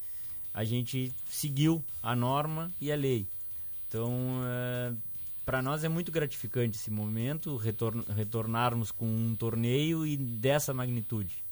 a 0.58 0.64
gente 0.64 1.14
seguiu 1.30 1.84
a 2.02 2.16
norma 2.16 2.72
e 2.82 2.92
a 2.92 2.96
lei. 2.96 3.28
Então, 3.88 4.42
para 5.46 5.62
nós 5.62 5.84
é 5.84 5.88
muito 5.88 6.12
gratificante 6.12 6.80
esse 6.80 6.90
momento, 6.90 7.56
retorn, 7.58 8.04
retornarmos 8.16 8.92
com 8.92 9.06
um 9.06 9.36
torneio 9.36 10.04
e 10.04 10.18
dessa 10.18 10.74
magnitude. 10.74 11.44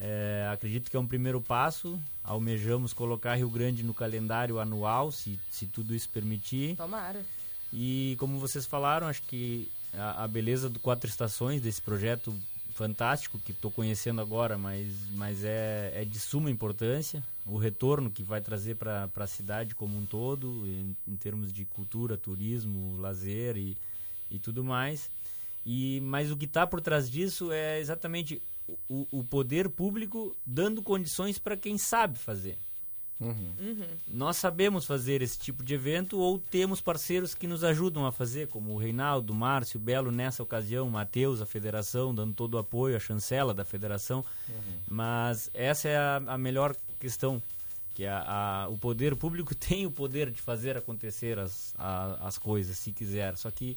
É, 0.00 0.48
acredito 0.50 0.90
que 0.90 0.96
é 0.96 1.00
um 1.00 1.06
primeiro 1.06 1.42
passo. 1.42 2.00
Almejamos 2.24 2.94
colocar 2.94 3.34
Rio 3.34 3.50
Grande 3.50 3.82
no 3.82 3.92
calendário 3.92 4.58
anual, 4.58 5.12
se, 5.12 5.38
se 5.50 5.66
tudo 5.66 5.94
isso 5.94 6.08
permitir. 6.08 6.74
Tomara. 6.74 7.22
E 7.70 8.16
como 8.18 8.38
vocês 8.38 8.64
falaram, 8.64 9.08
acho 9.08 9.24
que 9.24 9.68
a, 9.92 10.24
a 10.24 10.26
beleza 10.26 10.70
do 10.70 10.80
Quatro 10.80 11.10
Estações, 11.10 11.60
desse 11.60 11.82
projeto 11.82 12.34
fantástico 12.78 13.40
que 13.40 13.50
estou 13.50 13.72
conhecendo 13.72 14.20
agora, 14.20 14.56
mas, 14.56 14.86
mas 15.14 15.42
é, 15.42 15.90
é 15.96 16.04
de 16.04 16.20
suma 16.20 16.48
importância. 16.48 17.24
O 17.44 17.58
retorno 17.58 18.08
que 18.08 18.22
vai 18.22 18.40
trazer 18.40 18.76
para 18.76 19.10
a 19.16 19.26
cidade 19.26 19.74
como 19.74 19.98
um 19.98 20.06
todo, 20.06 20.64
em, 20.64 20.96
em 21.08 21.16
termos 21.16 21.52
de 21.52 21.64
cultura, 21.64 22.16
turismo, 22.16 22.96
lazer 22.98 23.56
e, 23.56 23.76
e 24.30 24.38
tudo 24.38 24.62
mais. 24.62 25.10
E, 25.66 26.00
mas 26.02 26.30
o 26.30 26.36
que 26.36 26.44
está 26.44 26.68
por 26.68 26.80
trás 26.80 27.10
disso 27.10 27.50
é 27.50 27.80
exatamente 27.80 28.40
o, 28.88 29.08
o 29.10 29.24
poder 29.24 29.68
público 29.68 30.36
dando 30.46 30.80
condições 30.80 31.36
para 31.36 31.56
quem 31.56 31.76
sabe 31.76 32.16
fazer. 32.16 32.56
Nós 34.08 34.36
sabemos 34.36 34.84
fazer 34.84 35.22
esse 35.22 35.38
tipo 35.38 35.62
de 35.64 35.74
evento 35.74 36.18
ou 36.18 36.38
temos 36.38 36.80
parceiros 36.80 37.34
que 37.34 37.46
nos 37.46 37.64
ajudam 37.64 38.06
a 38.06 38.12
fazer, 38.12 38.46
como 38.48 38.72
o 38.72 38.78
Reinaldo, 38.78 39.32
o 39.32 39.36
Márcio, 39.36 39.78
o 39.80 39.82
Belo 39.82 40.10
nessa 40.12 40.42
ocasião, 40.42 40.86
o 40.86 40.90
Matheus, 40.90 41.40
a 41.42 41.46
federação, 41.46 42.14
dando 42.14 42.32
todo 42.34 42.54
o 42.54 42.58
apoio, 42.58 42.96
a 42.96 43.00
chancela 43.00 43.52
da 43.52 43.64
federação. 43.64 44.24
Mas 44.86 45.50
essa 45.52 45.88
é 45.88 45.96
a, 45.96 46.16
a 46.26 46.38
melhor 46.38 46.74
questão, 47.00 47.42
que 47.94 48.06
a, 48.06 48.22
a- 48.64 48.68
o 48.68 48.78
poder 48.78 49.16
público 49.16 49.54
tem 49.56 49.84
o 49.86 49.90
poder 49.90 50.30
de 50.30 50.40
fazer 50.40 50.76
acontecer 50.76 51.38
as, 51.38 51.74
as 52.20 52.38
coisas, 52.38 52.78
se 52.78 52.92
quiser. 52.92 53.36
Só 53.36 53.50
que 53.50 53.76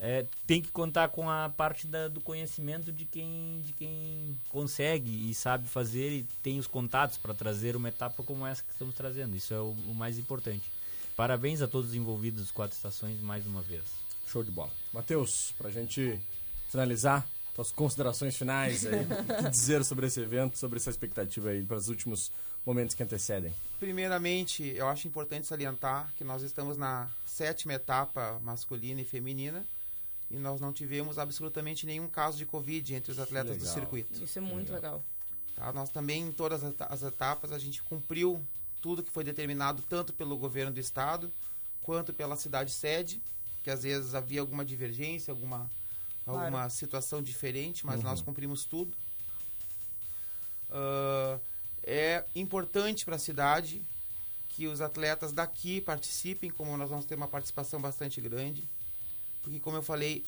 é, 0.00 0.24
tem 0.46 0.62
que 0.62 0.70
contar 0.70 1.08
com 1.08 1.28
a 1.28 1.48
parte 1.48 1.86
da- 1.86 2.08
do 2.08 2.20
conhecimento 2.20 2.92
de 2.92 3.04
quem, 3.04 3.60
de 3.64 3.72
quem 3.72 4.38
consegue 4.48 5.30
e 5.30 5.34
sabe 5.34 5.68
fazer 5.68 6.10
e 6.12 6.22
tem 6.42 6.58
os 6.58 6.66
contatos 6.66 7.18
para 7.18 7.34
trazer 7.34 7.74
uma 7.74 7.88
etapa 7.88 8.22
como 8.22 8.46
essa 8.46 8.62
que 8.62 8.70
estamos 8.70 8.94
trazendo. 8.94 9.34
Isso 9.36 9.52
é 9.52 9.60
o, 9.60 9.70
o 9.70 9.94
mais 9.94 10.18
importante. 10.18 10.70
Parabéns 11.16 11.60
a 11.60 11.66
todos 11.66 11.90
os 11.90 11.94
envolvidos 11.96 12.42
das 12.42 12.50
quatro 12.52 12.76
estações 12.76 13.20
mais 13.20 13.44
uma 13.44 13.60
vez. 13.60 13.82
Show 14.28 14.44
de 14.44 14.52
bola. 14.52 14.70
Matheus, 14.92 15.52
pra 15.58 15.68
gente 15.70 16.20
finalizar, 16.68 17.26
tuas 17.54 17.72
considerações 17.72 18.36
finais 18.36 18.86
aí. 18.86 19.00
o 19.02 19.42
que 19.44 19.50
dizer 19.50 19.84
sobre 19.84 20.06
esse 20.06 20.20
evento, 20.20 20.56
sobre 20.56 20.78
essa 20.78 20.90
expectativa 20.90 21.50
aí 21.50 21.64
para 21.64 21.76
os 21.76 21.88
últimos 21.88 22.30
momentos 22.64 22.94
que 22.94 23.02
antecedem? 23.02 23.52
Primeiramente, 23.80 24.62
eu 24.76 24.86
acho 24.86 25.08
importante 25.08 25.46
salientar 25.48 26.12
que 26.16 26.22
nós 26.22 26.42
estamos 26.42 26.76
na 26.76 27.08
sétima 27.26 27.72
etapa 27.74 28.38
masculina 28.44 29.00
e 29.00 29.04
feminina 29.04 29.66
e 30.30 30.36
nós 30.38 30.60
não 30.60 30.72
tivemos 30.72 31.18
absolutamente 31.18 31.86
nenhum 31.86 32.08
caso 32.08 32.36
de 32.38 32.44
Covid 32.46 32.94
entre 32.94 33.10
os 33.12 33.18
atletas 33.18 33.56
do 33.56 33.60
legal. 33.60 33.74
circuito. 33.74 34.22
Isso 34.22 34.38
é 34.38 34.42
muito 34.42 34.72
legal. 34.72 35.02
tá? 35.54 35.72
Nós 35.72 35.88
também, 35.90 36.22
em 36.28 36.32
todas 36.32 36.62
as 36.62 36.70
eta- 36.72 36.86
as 36.86 37.02
etapas, 37.02 37.50
a 37.52 37.58
gente 37.58 37.82
cumpriu 37.82 38.44
tudo 38.80 39.02
que 39.02 39.10
foi 39.10 39.24
determinado 39.24 39.82
tanto 39.88 40.12
pelo 40.12 40.36
governo 40.36 40.72
do 40.72 40.78
estado 40.80 41.32
quanto 41.82 42.12
pela 42.12 42.36
cidade 42.36 42.70
sede, 42.72 43.20
que 43.64 43.70
às 43.70 43.82
vezes 43.82 44.14
havia 44.14 44.40
alguma 44.40 44.64
divergência, 44.64 45.32
alguma, 45.32 45.68
Claro. 46.24 46.40
alguma 46.40 46.68
situação 46.70 47.22
diferente, 47.22 47.84
mas 47.86 48.02
nós 48.02 48.20
cumprimos 48.20 48.64
tudo. 48.64 48.94
Ah, 50.70 51.38
é 51.82 52.24
importante 52.34 53.04
para 53.04 53.16
a 53.16 53.18
cidade 53.18 53.82
que 54.48 54.66
os 54.66 54.80
atletas 54.80 55.32
daqui 55.32 55.80
participem, 55.80 56.50
como 56.50 56.76
nós 56.76 56.90
vamos 56.90 57.04
ter 57.06 57.14
uma 57.14 57.28
participação 57.28 57.80
bastante 57.80 58.20
grande, 58.20 58.68
porque 59.48 59.60
como 59.60 59.78
eu 59.78 59.82
falei, 59.82 60.22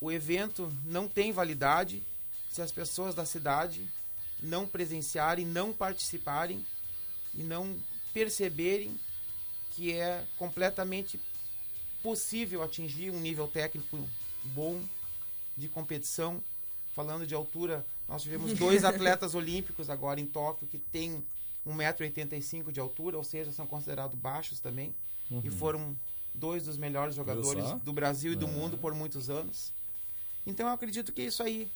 o 0.00 0.10
evento 0.12 0.72
não 0.84 1.08
tem 1.08 1.32
validade 1.32 2.00
se 2.48 2.62
as 2.62 2.70
pessoas 2.70 3.12
da 3.12 3.26
cidade 3.26 3.84
não 4.40 4.66
presenciarem, 4.66 5.44
não 5.44 5.72
participarem 5.72 6.64
e 7.34 7.42
não 7.42 7.76
perceberem 8.14 8.98
que 9.72 9.92
é 9.92 10.24
completamente 10.38 11.20
possível 12.02 12.62
atingir 12.62 13.10
um 13.10 13.18
nível 13.18 13.48
técnico 13.48 14.08
bom 14.44 14.80
de 15.56 15.68
competição. 15.68 16.40
Falando 16.94 17.26
de 17.26 17.34
altura, 17.34 17.84
nós 18.08 18.22
tivemos 18.22 18.52
dois 18.54 18.84
atletas 18.86 19.34
olímpicos 19.34 19.90
agora 19.90 20.20
em 20.20 20.26
Tóquio 20.26 20.68
que 20.68 20.78
têm 20.78 21.24
1,85m 21.66 22.70
de 22.70 22.78
altura, 22.78 23.16
ou 23.16 23.24
seja, 23.24 23.50
são 23.50 23.66
considerados 23.66 24.16
baixos 24.16 24.60
também. 24.60 24.94
E 25.44 25.50
foram 25.50 25.96
dois 26.34 26.64
dos 26.64 26.76
melhores 26.76 27.14
jogadores 27.14 27.64
do 27.82 27.92
Brasil 27.92 28.32
e 28.32 28.36
do 28.36 28.48
mundo 28.48 28.78
por 28.78 28.94
muitos 28.94 29.28
anos. 29.30 29.72
Então 30.46 30.66
eu 30.66 30.72
acredito 30.72 31.12
que 31.12 31.22
é 31.22 31.26
isso 31.26 31.42
aí. 31.42 31.70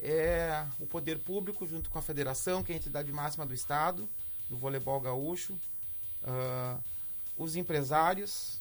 É 0.00 0.64
o 0.78 0.86
poder 0.86 1.18
público 1.18 1.66
junto 1.66 1.90
com 1.90 1.98
a 1.98 2.02
federação, 2.02 2.62
que 2.62 2.72
é 2.72 2.74
a 2.74 2.78
entidade 2.78 3.12
máxima 3.12 3.44
do 3.44 3.52
estado, 3.52 4.08
do 4.48 4.56
voleibol 4.56 5.00
gaúcho, 5.00 5.58
ah, 6.22 6.78
os 7.36 7.56
empresários, 7.56 8.60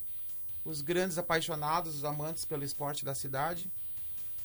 os 0.65 0.81
grandes 0.81 1.17
apaixonados, 1.17 1.95
os 1.95 2.03
amantes 2.03 2.43
pelo 2.43 2.63
esporte 2.63 3.05
da 3.05 3.13
cidade, 3.13 3.71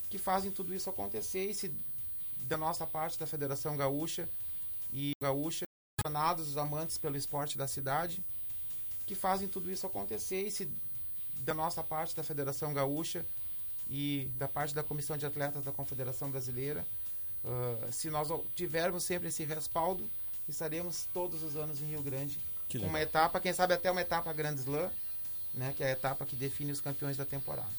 que 0.09 0.17
fazem 0.17 0.51
tudo 0.51 0.73
isso 0.73 0.89
acontecer. 0.89 1.49
E 1.49 1.53
se 1.53 1.73
da 2.47 2.57
nossa 2.57 2.85
parte, 2.85 3.17
da 3.17 3.25
Federação 3.25 3.75
Gaúcha, 3.75 4.29
e 4.91 5.13
gaúcha, 5.21 5.65
apaixonados, 5.99 6.49
os 6.49 6.57
amantes 6.57 6.97
pelo 6.97 7.17
esporte 7.17 7.57
da 7.57 7.67
cidade, 7.67 8.23
que 9.05 9.15
fazem 9.15 9.47
tudo 9.47 9.71
isso 9.71 9.85
acontecer 9.85 10.43
e 10.43 10.51
se 10.51 10.69
da 11.39 11.53
nossa 11.53 11.83
parte 11.83 12.15
da 12.15 12.23
Federação 12.23 12.73
Gaúcha 12.73 13.25
e 13.89 14.29
da 14.37 14.47
parte 14.47 14.73
da 14.73 14.83
Comissão 14.83 15.17
de 15.17 15.25
Atletas 15.25 15.63
da 15.63 15.71
Confederação 15.71 16.31
Brasileira, 16.31 16.85
ah, 17.45 17.87
se 17.91 18.09
nós 18.09 18.29
tivermos 18.55 19.03
sempre 19.03 19.27
esse 19.27 19.43
respaldo, 19.43 20.09
estaremos 20.47 21.07
todos 21.13 21.43
os 21.43 21.55
anos 21.55 21.81
em 21.81 21.85
Rio 21.85 22.01
Grande. 22.01 22.39
Que 22.69 22.77
uma 22.77 22.85
legal. 22.87 23.01
etapa, 23.01 23.39
quem 23.39 23.53
sabe 23.53 23.73
até 23.73 23.91
uma 23.91 24.01
etapa 24.01 24.31
Grand 24.33 24.55
Slam, 24.55 24.89
né, 25.53 25.73
que 25.75 25.83
é 25.83 25.87
a 25.87 25.91
etapa 25.91 26.25
que 26.25 26.35
define 26.35 26.71
os 26.71 26.81
campeões 26.81 27.17
da 27.17 27.25
temporada. 27.25 27.69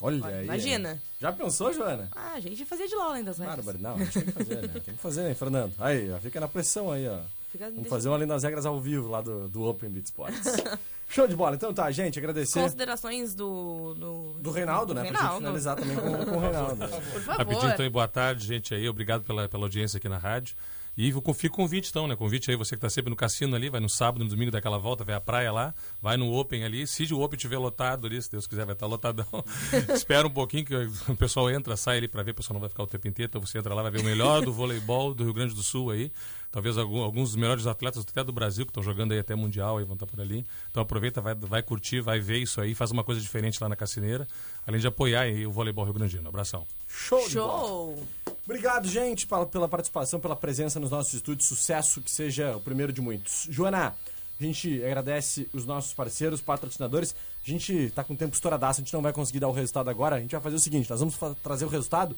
Olha 0.00 0.26
aí. 0.26 0.44
Imagina. 0.44 1.00
Já 1.20 1.32
pensou, 1.32 1.72
Joana? 1.72 2.10
Ah, 2.12 2.32
a 2.34 2.40
gente 2.40 2.64
fazia 2.64 2.88
de 2.88 2.94
LOL 2.94 3.10
além 3.10 3.24
das 3.24 3.38
regras. 3.38 3.64
Bárbara, 3.64 3.78
não, 3.78 3.94
a 3.94 4.04
gente 4.04 4.12
tem 4.12 4.24
que 4.24 4.32
fazer, 4.32 4.62
né? 4.62 4.80
Tem 4.80 4.94
que 4.94 5.00
fazer, 5.00 5.28
hein, 5.28 5.34
Fernando? 5.34 5.74
Aí, 5.78 6.10
ó, 6.10 6.18
fica 6.18 6.40
na 6.40 6.48
pressão 6.48 6.90
aí, 6.90 7.08
ó. 7.08 7.20
Fica- 7.54 7.70
Vamos 7.70 7.88
fazer 7.88 8.08
um 8.08 8.14
além 8.14 8.26
das 8.26 8.42
regras 8.42 8.66
ao 8.66 8.80
vivo 8.80 9.08
lá 9.08 9.20
do, 9.20 9.48
do 9.48 9.62
Open 9.62 9.88
Beat 9.88 10.06
Sports. 10.06 10.42
Show 11.08 11.28
de 11.28 11.36
bola. 11.36 11.54
Então 11.54 11.72
tá, 11.72 11.88
gente, 11.92 12.18
agradecer 12.18 12.60
Considerações 12.60 13.32
do... 13.32 13.94
Do, 13.94 14.32
do 14.40 14.50
Reinaldo, 14.50 14.86
do 14.92 14.94
né? 14.94 15.02
Pra 15.02 15.10
gente 15.10 15.18
Reinaldo. 15.18 15.38
finalizar 15.38 15.76
também 15.76 15.96
com, 15.96 16.24
com 16.24 16.36
o 16.36 16.40
Reinaldo. 16.40 16.76
Por 16.88 17.20
favor. 17.22 17.38
Rapidinho, 17.38 17.72
então, 17.72 17.86
e 17.86 17.90
boa 17.90 18.08
tarde, 18.08 18.44
gente 18.44 18.74
aí. 18.74 18.88
Obrigado 18.88 19.22
pela, 19.22 19.48
pela 19.48 19.62
audiência 19.62 19.98
aqui 19.98 20.08
na 20.08 20.18
rádio. 20.18 20.56
E 20.96 21.10
eu 21.10 21.20
confio 21.22 21.50
o 21.50 21.52
convite, 21.52 21.90
então, 21.90 22.06
né? 22.08 22.14
Convite 22.16 22.50
aí, 22.50 22.56
você 22.56 22.70
que 22.70 22.78
está 22.78 22.88
sempre 22.88 23.10
no 23.10 23.16
cassino 23.16 23.54
ali, 23.56 23.68
vai 23.68 23.80
no 23.80 23.88
sábado, 23.88 24.22
no 24.24 24.30
domingo 24.30 24.50
daquela 24.52 24.78
volta, 24.78 25.04
vai 25.04 25.14
à 25.14 25.20
praia 25.20 25.50
lá, 25.52 25.74
vai 26.00 26.16
no 26.16 26.32
Open 26.32 26.64
ali. 26.64 26.86
Se 26.86 27.02
o 27.12 27.20
Open 27.20 27.36
estiver 27.36 27.58
lotado 27.58 28.06
ali, 28.06 28.20
se 28.22 28.30
Deus 28.30 28.46
quiser, 28.46 28.64
vai 28.64 28.74
estar 28.74 28.86
lotadão. 28.86 29.26
Espera 29.92 30.26
um 30.26 30.30
pouquinho 30.30 30.64
que 30.64 30.74
o 30.74 31.16
pessoal 31.16 31.50
entra, 31.50 31.76
sai 31.76 31.98
ali 31.98 32.06
para 32.08 32.22
ver, 32.22 32.30
o 32.30 32.34
pessoal 32.34 32.54
não 32.54 32.60
vai 32.60 32.68
ficar 32.68 32.84
o 32.84 32.86
tempo 32.86 33.06
inteiro. 33.08 33.28
Então 33.28 33.40
você 33.40 33.58
entra 33.58 33.74
lá, 33.74 33.82
vai 33.82 33.90
ver 33.90 34.00
o 34.00 34.04
melhor 34.04 34.42
do 34.44 34.50
voleibol 34.54 35.12
do 35.14 35.24
Rio 35.24 35.34
Grande 35.34 35.52
do 35.54 35.62
Sul 35.64 35.90
aí. 35.90 36.12
Talvez 36.54 36.78
algum- 36.78 37.02
alguns 37.02 37.30
dos 37.30 37.36
melhores 37.36 37.66
atletas 37.66 38.06
até 38.08 38.22
do 38.22 38.32
Brasil, 38.32 38.64
que 38.64 38.70
estão 38.70 38.80
jogando 38.80 39.10
aí 39.10 39.18
até 39.18 39.34
Mundial, 39.34 39.78
aí 39.78 39.84
vão 39.84 39.94
estar 39.94 40.06
por 40.06 40.20
ali. 40.20 40.46
Então 40.70 40.80
aproveita, 40.84 41.20
vai, 41.20 41.34
vai 41.34 41.64
curtir, 41.64 42.00
vai 42.00 42.20
ver 42.20 42.38
isso 42.38 42.60
aí, 42.60 42.76
faz 42.76 42.92
uma 42.92 43.02
coisa 43.02 43.20
diferente 43.20 43.60
lá 43.60 43.68
na 43.68 43.74
Cassineira, 43.74 44.24
além 44.64 44.80
de 44.80 44.86
apoiar 44.86 45.22
aí 45.22 45.44
o 45.44 45.50
voleibol 45.50 45.84
Rio 45.84 45.94
Grandino. 45.94 46.28
Abração. 46.28 46.64
Show. 46.86 47.28
Show! 47.28 48.06
Obrigado, 48.44 48.86
gente, 48.86 49.26
pela, 49.26 49.44
pela 49.46 49.66
participação, 49.68 50.20
pela 50.20 50.36
presença 50.36 50.78
nos 50.78 50.92
nossos 50.92 51.12
estúdios. 51.14 51.48
Sucesso, 51.48 52.00
que 52.00 52.08
seja 52.08 52.56
o 52.56 52.60
primeiro 52.60 52.92
de 52.92 53.00
muitos. 53.00 53.48
Joana, 53.50 53.92
a 54.38 54.44
gente 54.44 54.80
agradece 54.84 55.48
os 55.52 55.66
nossos 55.66 55.92
parceiros, 55.92 56.40
patrocinadores. 56.40 57.16
A 57.44 57.50
gente 57.50 57.90
tá 57.96 58.04
com 58.04 58.14
o 58.14 58.16
tempo 58.16 58.32
estouradaço, 58.32 58.80
a 58.80 58.84
gente 58.84 58.94
não 58.94 59.02
vai 59.02 59.12
conseguir 59.12 59.40
dar 59.40 59.48
o 59.48 59.52
resultado 59.52 59.90
agora. 59.90 60.14
A 60.16 60.20
gente 60.20 60.30
vai 60.30 60.40
fazer 60.40 60.54
o 60.54 60.60
seguinte, 60.60 60.88
nós 60.88 61.00
vamos 61.00 61.16
trazer 61.42 61.64
o 61.64 61.68
resultado. 61.68 62.16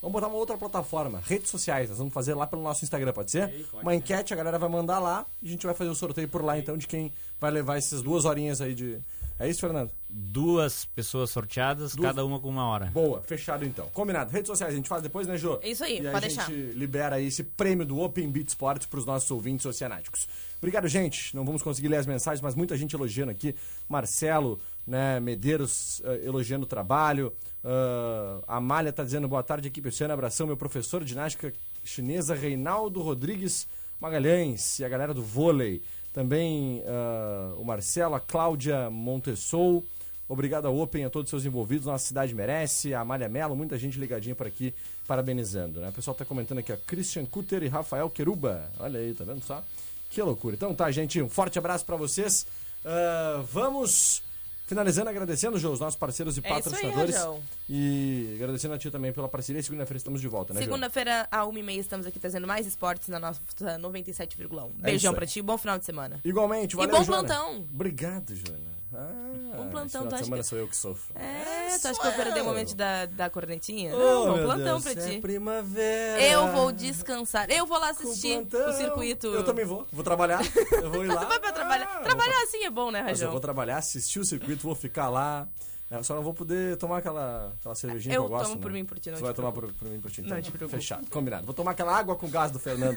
Vamos 0.00 0.12
botar 0.12 0.28
uma 0.28 0.36
outra 0.36 0.56
plataforma, 0.56 1.20
redes 1.26 1.50
sociais. 1.50 1.88
Nós 1.88 1.98
vamos 1.98 2.12
fazer 2.12 2.34
lá 2.34 2.46
pelo 2.46 2.62
nosso 2.62 2.84
Instagram, 2.84 3.12
pode 3.12 3.30
ser? 3.30 3.66
uma 3.82 3.94
enquete, 3.94 4.32
a 4.32 4.36
galera 4.36 4.58
vai 4.58 4.68
mandar 4.68 4.98
lá 4.98 5.26
e 5.42 5.48
a 5.48 5.50
gente 5.50 5.64
vai 5.66 5.74
fazer 5.74 5.90
o 5.90 5.94
sorteio 5.94 6.28
por 6.28 6.44
lá, 6.44 6.58
então, 6.58 6.76
de 6.76 6.86
quem 6.86 7.12
vai 7.40 7.50
levar 7.50 7.76
essas 7.76 8.02
duas 8.02 8.24
horinhas 8.24 8.60
aí 8.60 8.74
de... 8.74 8.98
É 9.38 9.46
isso, 9.48 9.60
Fernando? 9.60 9.90
Duas 10.08 10.86
pessoas 10.86 11.28
sorteadas, 11.28 11.94
Duas- 11.94 12.08
cada 12.08 12.24
uma 12.24 12.40
com 12.40 12.48
uma 12.48 12.66
hora. 12.66 12.86
Boa, 12.86 13.20
fechado 13.20 13.66
então. 13.66 13.86
Combinado. 13.92 14.30
Redes 14.32 14.46
sociais, 14.46 14.72
a 14.72 14.76
gente 14.76 14.88
faz 14.88 15.02
depois, 15.02 15.26
né, 15.26 15.36
Jô? 15.36 15.58
É 15.62 15.68
isso 15.68 15.84
aí, 15.84 15.98
e 15.98 16.10
pode 16.10 16.24
a 16.24 16.28
gente 16.30 16.50
deixar. 16.50 16.74
libera 16.78 17.16
aí 17.16 17.26
esse 17.26 17.42
prêmio 17.42 17.84
do 17.84 17.98
Open 18.00 18.30
Beat 18.30 18.48
Sports 18.48 18.86
para 18.86 18.98
os 18.98 19.04
nossos 19.04 19.30
ouvintes 19.30 19.66
oceanáticos. 19.66 20.26
Obrigado, 20.56 20.88
gente. 20.88 21.36
Não 21.36 21.44
vamos 21.44 21.62
conseguir 21.62 21.88
ler 21.88 21.98
as 21.98 22.06
mensagens, 22.06 22.40
mas 22.40 22.54
muita 22.54 22.76
gente 22.78 22.94
elogiando 22.96 23.30
aqui. 23.30 23.54
Marcelo, 23.86 24.58
né, 24.86 25.18
Medeiros 25.20 26.00
eh, 26.04 26.22
elogiando 26.24 26.64
o 26.64 26.68
trabalho. 26.68 27.32
Ah, 27.64 28.40
a 28.46 28.56
Amália 28.56 28.92
tá 28.92 29.02
dizendo 29.02 29.26
boa 29.26 29.42
tarde, 29.42 29.68
equipe 29.68 29.88
oceana. 29.88 30.14
Abração, 30.14 30.46
meu 30.46 30.56
professor 30.56 31.02
de 31.02 31.10
ginástica 31.10 31.52
chinesa, 31.82 32.34
Reinaldo 32.34 33.02
Rodrigues 33.02 33.66
Magalhães. 34.00 34.78
E 34.78 34.84
a 34.84 34.88
galera 34.88 35.12
do 35.12 35.22
vôlei. 35.22 35.82
Também 36.12 36.82
ah, 36.86 37.54
o 37.58 37.64
Marcelo, 37.64 38.14
a 38.14 38.20
Cláudia 38.20 38.88
Montessou. 38.88 39.84
Obrigado 40.28 40.66
ao 40.66 40.76
Open, 40.76 41.04
a 41.04 41.10
todos 41.10 41.26
os 41.26 41.30
seus 41.30 41.44
envolvidos. 41.44 41.86
Nossa 41.86 42.06
cidade 42.06 42.34
merece. 42.34 42.94
A 42.94 43.00
Amália 43.00 43.28
Mello, 43.28 43.54
muita 43.54 43.78
gente 43.78 43.98
ligadinha 43.98 44.34
por 44.34 44.46
aqui, 44.46 44.74
parabenizando. 45.06 45.80
Né? 45.80 45.88
O 45.88 45.92
pessoal 45.92 46.16
tá 46.16 46.24
comentando 46.24 46.58
aqui, 46.58 46.72
ó. 46.72 46.76
Christian 46.86 47.24
Cutter 47.26 47.62
e 47.62 47.68
Rafael 47.68 48.10
Queruba. 48.10 48.70
Olha 48.78 48.98
aí, 48.98 49.14
tá 49.14 49.24
vendo 49.24 49.42
só? 49.42 49.62
Que 50.10 50.20
loucura. 50.22 50.56
Então 50.56 50.74
tá, 50.74 50.90
gente, 50.90 51.20
um 51.20 51.28
forte 51.28 51.58
abraço 51.58 51.84
pra 51.84 51.96
vocês. 51.96 52.46
Ah, 52.84 53.44
vamos 53.52 54.22
finalizando 54.66 55.08
agradecendo, 55.08 55.58
Jô, 55.58 55.70
os 55.72 55.80
nossos 55.80 55.98
parceiros 55.98 56.36
e 56.36 56.40
É 56.44 56.48
aí, 56.48 56.54
patrocinadores. 56.62 57.14
Rajão. 57.16 57.40
e 57.68 58.32
agradecendo 58.36 58.74
a 58.74 58.78
ti 58.78 58.90
também 58.90 59.12
pela 59.12 59.28
parceria. 59.28 59.62
Segunda-feira 59.62 59.96
estamos 59.98 60.20
de 60.20 60.28
volta, 60.28 60.52
né? 60.52 60.60
Segunda-feira, 60.60 61.26
a 61.30 61.44
1h30, 61.46 61.78
estamos 61.78 62.06
aqui 62.06 62.18
trazendo 62.18 62.46
mais 62.46 62.66
esportes 62.66 63.08
na 63.08 63.18
nossa 63.18 63.40
97,1. 63.78 64.70
É 64.80 64.82
Beijão 64.82 65.10
aí. 65.12 65.16
pra 65.16 65.26
ti, 65.26 65.40
bom 65.40 65.56
final 65.56 65.78
de 65.78 65.84
semana. 65.84 66.20
Igualmente, 66.24 66.74
E 66.74 66.76
valeu, 66.76 66.96
bom 66.96 67.04
Joana. 67.04 67.28
plantão. 67.28 67.66
Obrigado, 67.72 68.34
Joana. 68.34 68.76
Ah, 68.94 69.56
Bom 69.56 69.68
plantão, 69.68 70.06
tu 70.08 70.14
acha 70.14 70.24
semana 70.24 70.42
que- 70.42 70.48
sou 70.48 70.58
eu 70.58 70.68
que 70.68 70.76
sofro. 70.76 71.14
É, 71.18 71.78
tu 71.78 71.88
acha 71.88 72.00
que 72.00 72.06
eu 72.06 72.12
perdi 72.12 72.40
o 72.40 72.44
momento 72.44 72.74
da, 72.74 73.06
da 73.06 73.28
cornetinha? 73.28 73.94
Oh, 73.94 73.98
Não, 73.98 74.26
bom 74.26 74.34
meu 74.36 74.44
plantão 74.46 74.80
Deus, 74.80 74.82
pra 74.82 74.92
é 74.92 75.10
ti. 75.14 75.20
primavera. 75.20 76.22
Eu 76.22 76.48
vou 76.52 76.72
descansar. 76.72 77.50
Eu 77.50 77.66
vou 77.66 77.78
lá 77.78 77.90
assistir 77.90 78.38
o 78.38 78.72
circuito. 78.72 79.26
Eu 79.28 79.44
também 79.44 79.64
vou. 79.64 79.86
Vou 79.92 80.04
trabalhar. 80.04 80.40
Eu 80.72 80.90
vou 80.90 81.04
ir 81.04 81.08
lá. 81.08 81.24
Tu 81.24 81.26
vai 81.28 81.40
pra 81.40 81.52
trabalhar. 81.52 81.96
Ah, 81.96 82.00
Trabalhar 82.00 82.42
assim 82.44 82.64
é 82.64 82.70
bom, 82.70 82.90
né, 82.90 83.00
Mas 83.02 83.20
eu 83.20 83.26
Rajão? 83.26 83.30
vou 83.32 83.40
trabalhar, 83.40 83.76
assistir 83.78 84.20
o 84.20 84.24
circuito, 84.24 84.62
vou 84.62 84.74
ficar 84.74 85.08
lá. 85.08 85.48
Eu 85.88 86.02
só 86.02 86.14
não 86.16 86.22
vou 86.22 86.34
poder 86.34 86.76
tomar 86.78 86.98
aquela, 86.98 87.52
aquela 87.60 87.74
cervejinha 87.76 88.14
Eu 88.16 88.22
que 88.22 88.26
eu 88.32 88.36
gosto. 88.36 88.48
tomo 88.50 88.60
por 88.60 88.72
né? 88.72 88.78
mim, 88.78 88.84
por 88.84 88.98
ti, 88.98 89.08
não 89.10 89.18
Você 89.18 89.22
vai 89.22 89.32
tomar 89.34 89.52
por, 89.52 89.72
por 89.72 89.88
mim, 89.88 90.00
por 90.00 90.10
ti. 90.10 90.20
Não 90.20 90.28
então. 90.30 90.42
te 90.42 90.50
preocupa. 90.50 90.76
Fechado, 90.78 91.06
combinado. 91.10 91.44
Vou 91.46 91.54
tomar 91.54 91.72
aquela 91.72 91.96
água 91.96 92.16
com 92.16 92.28
gás 92.28 92.50
do 92.50 92.58
Fernando. 92.58 92.96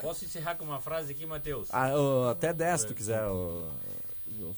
Posso 0.00 0.24
encerrar 0.24 0.54
com 0.54 0.64
uma 0.64 0.80
frase 0.80 1.12
aqui, 1.12 1.26
Matheus? 1.26 1.68
Ah, 1.70 1.94
ô, 1.94 2.30
até 2.30 2.52
10 2.54 2.80
se 2.80 2.86
tu 2.86 2.94
quiser, 2.94 3.22
ô, 3.26 3.66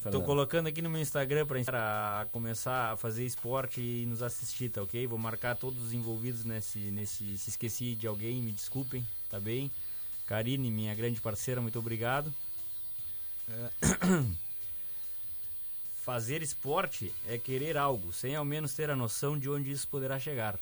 ô, 0.08 0.10
Tô 0.10 0.18
Fernando. 0.18 0.26
colocando 0.26 0.66
aqui 0.68 0.82
no 0.82 0.90
meu 0.90 1.00
Instagram 1.00 1.46
pra 1.46 2.20
a 2.20 2.26
começar 2.26 2.92
a 2.92 2.96
fazer 2.96 3.24
esporte 3.24 3.80
e 3.80 4.06
nos 4.06 4.22
assistir, 4.22 4.68
tá 4.68 4.82
ok? 4.82 5.06
Vou 5.06 5.18
marcar 5.18 5.56
todos 5.56 5.82
os 5.82 5.92
envolvidos 5.92 6.44
nesse, 6.44 6.78
nesse. 6.90 7.36
Se 7.38 7.50
esqueci 7.50 7.94
de 7.94 8.06
alguém, 8.06 8.40
me 8.42 8.52
desculpem, 8.52 9.06
tá 9.30 9.40
bem? 9.40 9.70
Karine, 10.26 10.70
minha 10.70 10.94
grande 10.94 11.20
parceira, 11.20 11.60
muito 11.60 11.78
obrigado. 11.78 12.32
É, 13.48 13.70
Fazer 16.02 16.42
esporte 16.42 17.10
é 17.26 17.38
querer 17.38 17.78
algo, 17.78 18.12
sem 18.12 18.36
ao 18.36 18.44
menos 18.44 18.74
ter 18.74 18.90
a 18.90 18.96
noção 18.96 19.38
de 19.38 19.48
onde 19.48 19.70
isso 19.70 19.88
poderá 19.88 20.18
chegar. 20.18 20.58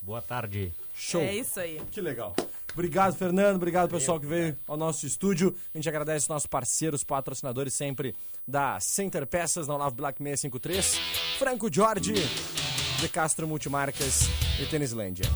Boa 0.00 0.20
tarde. 0.20 0.72
Show. 0.94 1.20
É 1.20 1.36
isso 1.36 1.60
aí. 1.60 1.80
Que 1.92 2.00
legal. 2.00 2.34
Obrigado, 2.72 3.14
Fernando. 3.14 3.56
Obrigado, 3.56 3.90
pessoal 3.90 4.18
que 4.18 4.26
veio 4.26 4.56
ao 4.66 4.76
nosso 4.76 5.06
estúdio. 5.06 5.54
A 5.74 5.78
gente 5.78 5.88
agradece 5.88 6.24
os 6.24 6.28
nossos 6.28 6.46
parceiros, 6.46 7.04
patrocinadores 7.04 7.74
sempre 7.74 8.14
da 8.46 8.80
Center 8.80 9.26
Peças, 9.26 9.68
na 9.68 9.74
Olavo 9.74 9.94
Black 9.94 10.18
653, 10.18 10.98
Franco 11.38 11.72
Jorge, 11.72 12.14
De 13.00 13.08
Castro 13.08 13.46
Multimarcas 13.46 14.22
e 14.60 14.66
Tênislândia. 14.66 15.26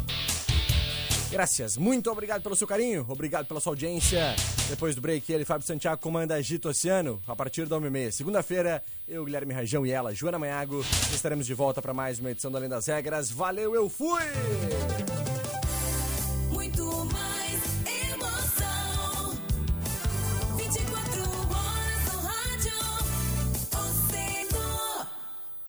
Graças. 1.31 1.77
Muito 1.77 2.11
obrigado 2.11 2.43
pelo 2.43 2.57
seu 2.57 2.67
carinho. 2.67 3.05
Obrigado 3.09 3.47
pela 3.47 3.61
sua 3.61 3.73
audiência. 3.73 4.35
Depois 4.71 4.95
do 4.95 5.01
break, 5.03 5.31
ele, 5.31 5.45
Fábio 5.45 5.67
Santiago, 5.67 6.01
comanda 6.01 6.35
Agito 6.35 6.69
Oceano. 6.69 7.21
A 7.27 7.37
partir 7.37 7.67
da 7.67 7.77
1h30. 7.77 8.13
Segunda-feira, 8.13 8.83
eu, 9.07 9.25
Guilherme 9.25 9.53
Rajão 9.53 9.85
e 9.85 9.91
ela, 9.91 10.15
Joana 10.15 10.39
Manhago, 10.39 10.85
estaremos 11.13 11.45
de 11.45 11.53
volta 11.53 11.83
para 11.83 11.93
mais 11.93 12.19
uma 12.19 12.31
edição 12.31 12.51
do 12.51 12.57
Além 12.57 12.69
das 12.69 12.87
Regras. 12.87 13.31
Valeu, 13.31 13.75
eu 13.75 13.89
fui! 13.89 14.23